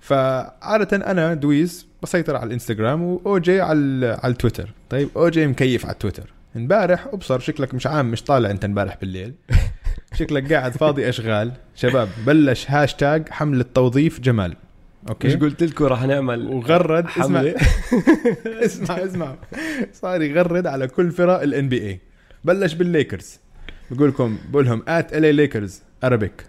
فعادة 0.00 0.96
أنا 1.10 1.34
دويس 1.34 1.86
بسيطر 2.02 2.36
على 2.36 2.46
الإنستغرام 2.46 3.02
وأوجي 3.02 3.60
على 3.60 4.18
على 4.22 4.32
التويتر. 4.32 4.72
طيب 4.90 5.08
أوجي 5.16 5.46
مكيف 5.46 5.84
على 5.84 5.92
التويتر. 5.92 6.32
امبارح 6.56 7.06
أبصر 7.06 7.38
شكلك 7.38 7.74
مش 7.74 7.86
عام 7.86 8.10
مش 8.10 8.22
طالع 8.22 8.50
أنت 8.50 8.64
امبارح 8.64 8.96
بالليل. 9.00 9.34
شكلك 10.14 10.52
قاعد 10.52 10.72
فاضي 10.72 11.08
أشغال. 11.08 11.52
شباب 11.74 12.08
بلش 12.26 12.70
هاشتاج 12.70 13.28
حملة 13.28 13.64
توظيف 13.74 14.20
جمال. 14.20 14.56
أوكي؟ 15.08 15.28
مش 15.28 15.36
قلت 15.36 15.62
لكم 15.62 15.84
راح 15.84 16.02
نعمل 16.02 16.46
وغرد 16.48 17.04
اسمع. 17.06 17.22
حملة؟ 17.22 17.54
اسمع 18.64 18.94
اسمع. 19.04 19.34
صار 19.92 20.22
يغرد 20.22 20.66
على 20.66 20.88
كل 20.88 21.10
فرق 21.10 21.42
ال 21.42 21.68
NBA 21.68 22.00
بلش 22.44 22.72
بالليكرز. 22.72 23.40
بقول 23.90 24.08
لكم 24.08 24.38
بقول 24.50 24.64
لهم 24.64 24.82
at 24.88 25.32
ليكرز 25.32 25.82
Arabic 26.04 26.44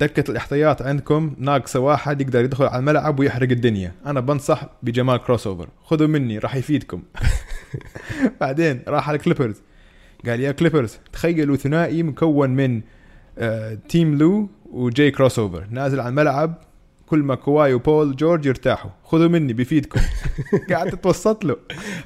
دكة 0.00 0.30
الاحتياط 0.30 0.82
عندكم 0.82 1.34
ناقصة 1.38 1.80
واحد 1.80 2.20
يقدر 2.20 2.44
يدخل 2.44 2.64
على 2.64 2.78
الملعب 2.78 3.20
ويحرق 3.20 3.50
الدنيا. 3.50 3.92
أنا 4.06 4.20
بنصح 4.20 4.68
بجمال 4.82 5.16
crossover 5.16 5.68
خذوا 5.84 6.06
مني 6.06 6.38
راح 6.38 6.56
يفيدكم. 6.56 7.02
بعدين 8.40 8.82
راح 8.88 9.08
على 9.08 9.16
الكليبرز 9.16 9.62
قال 10.26 10.40
يا 10.40 10.52
كليبرز 10.52 10.98
تخيلوا 11.12 11.56
ثنائي 11.56 12.02
مكون 12.02 12.50
من 12.50 12.82
تيم 13.88 14.18
لو 14.18 14.48
و 14.70 15.10
Jay 15.10 15.38
crossover 15.38 15.66
نازل 15.70 16.00
على 16.00 16.08
الملعب 16.08 16.54
كل 17.10 17.18
ما 17.18 17.34
كواي 17.34 17.74
وبول 17.74 18.16
جورج 18.16 18.46
يرتاحوا. 18.46 18.90
خذوا 19.04 19.28
مني 19.28 19.52
بيفيدكم 19.52 20.00
قاعد 20.70 20.90
تتوسط 20.90 21.44
له. 21.44 21.56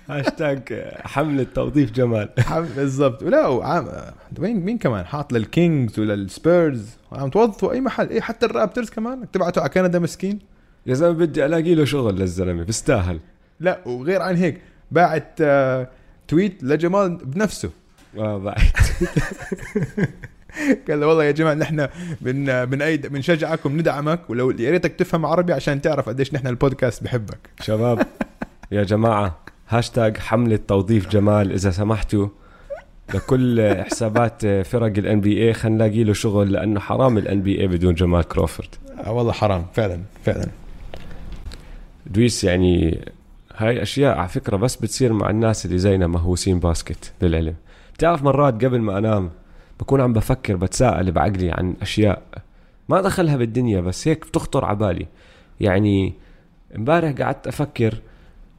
هاشتاج 0.09 0.85
حملة 1.05 1.47
توظيف 1.55 1.91
جمال. 1.91 2.29
بالضبط. 2.77 3.23
ولا 3.23 3.47
وعام 3.47 3.89
وين 4.39 4.61
مين 4.65 4.79
كمان؟ 4.79 5.07
حاط 5.07 5.33
للكينجز 5.33 6.01
وللسبيرز. 6.01 6.89
عم 7.13 7.31
توظفوا 7.31 7.73
أي 7.73 7.81
محل. 7.81 8.09
اي 8.09 8.21
حتى 8.21 8.47
الرابترز 8.47 8.91
كمان. 8.91 9.31
تبعتوا 9.31 9.63
على 9.63 9.71
كندا 9.71 9.99
مسكين. 9.99 10.39
يا 10.87 10.95
زلمة 10.95 11.13
بدي 11.13 11.47
ألاقي 11.47 11.75
له 11.75 11.85
شغل 11.85 12.15
للزلمة. 12.15 12.63
بيستاهل. 12.63 13.21
لا 13.61 13.81
وغير 13.87 14.23
عن 14.23 14.37
هيك 14.37 14.61
باعت 14.91 15.33
آه 15.41 15.89
tweet 16.29 16.65
لجمال 16.65 17.17
بنفسه. 17.17 17.71
آه 18.19 18.39
بعد 18.39 18.59
قال 20.89 21.01
له 21.01 21.07
والله 21.07 21.25
يا 21.25 21.31
جماعة 21.31 21.55
نحن 21.55 21.89
بن 22.21 22.65
بنأيد 22.65 23.07
بنشجعكم 23.07 23.79
ندعمك 23.79 24.31
ولو 24.31 24.51
يا 24.51 24.71
ريتك 24.71 24.93
تفهم 24.93 25.27
عربي 25.27 25.53
عشان 25.53 25.81
تعرف 25.81 26.09
قديش 26.09 26.35
نحن 26.35 26.47
البودكاست 26.47 27.05
بحبك. 27.05 27.39
شباب 27.61 28.07
يا 28.73 28.83
جماعة 28.83 29.39
هاشتاج 29.69 30.17
حملة 30.17 30.59
توظيف 30.69 31.09
جمال 31.09 31.53
إذا 31.53 31.71
سمحتوا 31.71 32.29
لكل 33.15 33.75
حسابات 33.83 34.47
فرق 34.47 34.99
ال 34.99 35.21
NBA 35.21 35.53
خلينا 35.53 35.77
نلاقي 35.77 36.05
له 36.05 36.13
شغل 36.13 36.53
لأنه 36.53 36.81
حرام 36.81 37.19
ال 37.19 37.43
NBA 37.43 37.67
بدون 37.67 37.95
جمال 37.95 38.23
كروفورد. 38.23 38.69
آه 39.05 39.13
والله 39.13 39.33
حرام 39.33 39.67
فعلا 39.75 40.01
فعلا. 40.25 40.47
دويس 42.07 42.45
يعني 42.45 43.05
هاي 43.57 43.83
أشياء 43.83 44.19
على 44.19 44.29
فكرة 44.29 44.57
بس 44.57 44.77
بتصير 44.77 45.13
مع 45.13 45.31
الناس 45.31 45.67
اللي 45.67 45.79
زينا 45.79 46.07
مهووسين 46.07 46.59
basket 46.59 47.13
للعلم. 47.23 47.55
بتعرف 47.95 48.23
مرات 48.23 48.65
قبل 48.65 48.81
ما 48.81 48.99
أنام 48.99 49.31
بكون 49.81 50.01
عم 50.01 50.13
بفكر 50.13 50.57
بتساءل 50.57 51.13
بعقلي 51.13 51.51
عن 51.51 51.75
أشياء 51.83 52.23
ما 52.89 53.01
دخلها 53.01 53.37
بالدنيا 53.37 53.81
بس 53.81 54.09
هيك 54.09 54.27
بتخطر 54.27 54.65
على 54.65 54.77
بالي. 54.77 55.07
يعني 55.61 56.13
امبارح 56.77 57.13
قعدت 57.13 57.47
أفكر 57.47 57.95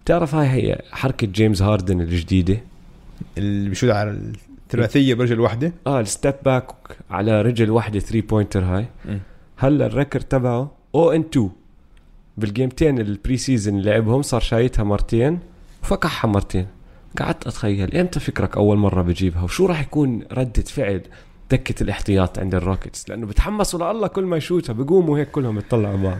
بتعرف 0.06 0.36
هاي 0.36 0.47
هي 0.47 0.82
حركة 0.91 1.28
جيمس 1.28 1.62
هاردن 1.62 2.01
الجديدة؟ 2.01 2.58
اللي 3.38 3.69
بيشوت 3.69 3.89
على 3.89 4.10
الثلاثيه 4.65 5.13
برجل 5.13 5.39
واحدة 5.39 5.73
آه 5.88 5.99
ال 5.99 6.06
step 6.06 6.33
back 6.45 6.67
على 7.10 7.41
رجل 7.41 7.71
واحدة 7.71 7.99
3 7.99 8.28
pointer 8.27 8.63
هاي. 8.63 8.86
هلا 9.58 9.86
ال 9.85 9.91
record 9.91 10.23
تبعه 10.25 10.71
0 10.95 11.11
and 11.11 11.21
2 11.21 11.49
بالجيمتين 12.38 12.99
ال 12.99 13.38
preseason 13.38 13.77
اللي 13.78 13.91
لعبهم 13.91 14.21
صار 14.21 14.41
شايتها 14.41 14.84
مرتين 14.84 15.39
وفكحها 15.84 16.30
مرتين. 16.32 16.67
قعدت 17.15 17.47
أتخيل 17.47 17.97
إمتى 17.97 18.19
فكرك 18.19 18.58
أول 18.58 18.78
مرة 18.78 19.01
بجيبها؟ 19.01 19.43
وشو 19.43 19.65
راح 19.65 19.82
يكون 19.82 20.23
ردة 20.32 20.63
فعل 20.63 21.01
دكة 21.51 21.84
الاحتياط 21.84 22.39
عند 22.39 22.56
الروكيتس؟ 22.56 23.10
لأنه 23.10 23.28
بتحمسوا 23.28 23.93
لله 23.93 24.08
كل 24.08 24.23
ما 24.23 24.38
يشوتها 24.38 24.73
بيقوموا 24.73 25.17
هيك 25.17 25.32
كلهم 25.32 25.58
يطلعوا 25.58 25.97
بعض. 25.97 26.17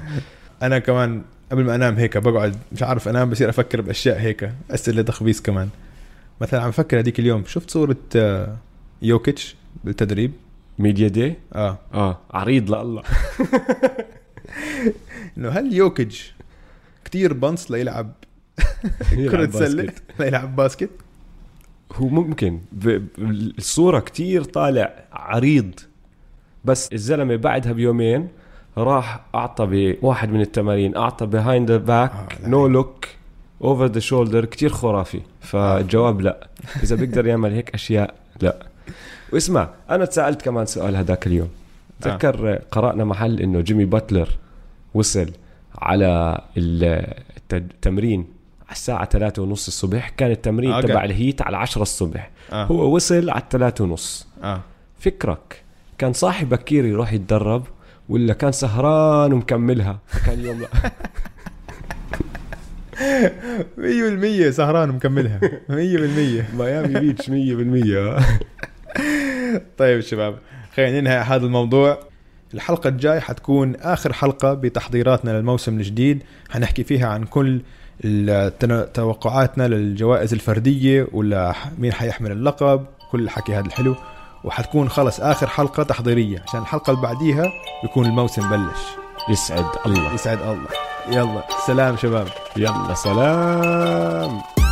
أنا 0.62 0.80
كمان 0.80 1.22
قبل 1.52 1.64
ما 1.64 1.76
أنام 1.76 1.96
هيك 1.96 2.18
بقعد 2.18 2.56
مش 2.72 2.84
عارف 2.84 3.08
أنام 3.08 3.30
بصير 3.30 3.50
أفكر 3.50 3.82
بأشياء 3.82 4.20
هيك 4.20 4.52
أسئلة 4.72 5.02
تخبيص 5.02 5.42
كمان. 5.42 5.70
مثلا 6.42 6.62
عم 6.62 6.70
أفكر 6.70 7.00
هذيك 7.00 7.20
اليوم 7.20 7.44
شفت 7.46 7.72
صورة 7.72 7.98
آه، 8.16 8.58
يوكيتش 9.02 9.56
بالتدريب؟ 9.84 10.32
media 10.80 11.08
day 11.08 11.34
آه. 11.54 11.78
آه 11.94 12.18
عريض 12.32 12.72
لله. 12.72 13.04
إنه 15.38 15.50
هل 15.50 15.74
يوكيتش 15.74 16.34
كتير 17.06 17.34
بنص 17.34 17.72
ليلعب 17.72 18.12
كرة 19.16 19.50
سلة 19.52 19.94
ليلعب 20.20 20.56
basket. 20.56 20.90
هو 21.96 22.08
ممكن. 22.08 22.60
الصورة 23.58 24.00
كتير 24.00 24.44
طالع 24.44 24.94
عريض. 25.14 25.80
بس 26.66 26.90
الزلمة 26.94 27.36
بعدها 27.36 27.72
بيومين 27.72 28.28
راح 28.78 29.22
أعطى 29.36 29.68
بواحد 30.02 30.30
من 30.30 30.42
التمارين 30.42 30.96
أعطى 30.98 31.26
behind 31.26 31.72
the 31.72 31.78
back 31.78 32.12
آه، 32.44 32.48
no 32.48 32.68
look 32.68 33.06
over 33.62 33.86
the 33.86 34.00
shoulder 34.00 34.46
كتير 34.46 34.70
خرافي. 34.70 35.22
فالجواب 35.42 36.22
لا. 36.22 36.48
إذا 36.84 36.96
بيقدر 36.96 37.28
يعمل 37.28 37.52
هيك 37.54 37.70
أشياء 37.74 38.14
لا. 38.42 38.66
واسمع 39.34 39.70
أنا 39.90 40.06
تسألت 40.06 40.42
كمان 40.42 40.66
سؤال 40.66 40.96
هذاك 40.96 41.28
اليوم. 41.28 41.50
تذكر 42.02 42.56
قرأنا 42.72 43.06
محل 43.06 43.40
إنه 43.40 43.62
جيمي 43.62 43.86
باتلر 43.86 44.30
وصل 44.94 45.32
على 45.78 46.42
ال- 46.58 47.14
الت- 47.38 47.54
التمرين 47.54 48.26
على 48.68 48.72
الساعة 48.72 49.06
ثلاثة 49.10 49.42
ونص 49.42 49.68
الصبح. 49.68 50.10
كان 50.10 50.32
التمرين 50.32 50.72
آه، 50.72 50.82
تبع. 50.82 51.04
الهيت 51.04 51.42
على 51.42 51.58
عشرة 51.58 51.82
الصبح. 51.82 52.30
آه. 52.52 52.66
هو 52.66 52.96
وصل 52.96 53.30
على 53.30 53.42
الثلاثة 53.42 53.84
ونص. 53.84 54.28
آه. 54.44 54.62
فكرك 55.00 55.64
كان 55.98 56.14
صاحي 56.14 56.46
بكير 56.46 56.86
يروح 56.86 57.14
يتدرب 57.14 57.64
ولا 58.10 58.34
كان 58.34 58.52
سهران 58.52 59.34
ومكملها؟ 59.34 60.00
فكان 60.08 60.40
يوم 60.40 60.62
لا. 60.62 60.68
100% 63.78 64.50
سهران 64.50 64.90
مكملها 64.90 65.40
100% 65.40 65.72
ميامي 66.58 67.00
بيتش 67.00 67.30
100% 67.30 67.32
طيب 69.78 70.00
شباب 70.00 70.38
خلينا 70.76 71.02
ننهي 71.02 71.18
هذا 71.18 71.46
الموضوع. 71.46 72.00
الحلقة 72.54 72.88
الجاي 72.88 73.20
حتكون 73.22 73.76
آخر 73.76 74.14
حلقة 74.14 74.54
بتحضيراتنا 74.54 75.32
للموسم 75.32 75.78
الجديد. 75.78 76.24
حنحكي 76.50 76.84
فيها 76.84 77.08
عن 77.08 77.24
كل 77.24 77.62
توقعاتنا 78.94 79.68
للجوائز 79.68 80.34
الفردية 80.34 81.08
ولا 81.12 81.54
مين 81.78 81.94
حيحمل 81.94 82.32
اللقب 82.32 82.86
كل 83.12 83.20
الحكي 83.20 83.56
هذا 83.56 83.66
الحلو. 83.66 83.96
وحتكون 84.44 84.90
خلص 84.90 85.20
آخر 85.20 85.48
حلقة 85.48 85.84
تحضيرية 85.84 86.44
عشان 86.48 86.60
الحلقة 86.60 86.92
اللي 86.92 87.02
بعديها 87.02 87.46
يكون 87.84 88.06
الموسم 88.06 88.50
بلش. 88.50 88.82
يسعد 89.30 89.66
الله. 89.86 90.14
يسعد 90.14 90.42
الله. 90.42 90.68
يلا 91.10 91.44
سلام 91.68 91.98
شباب. 91.98 92.28
يلا 92.58 92.94
سلام. 92.94 94.65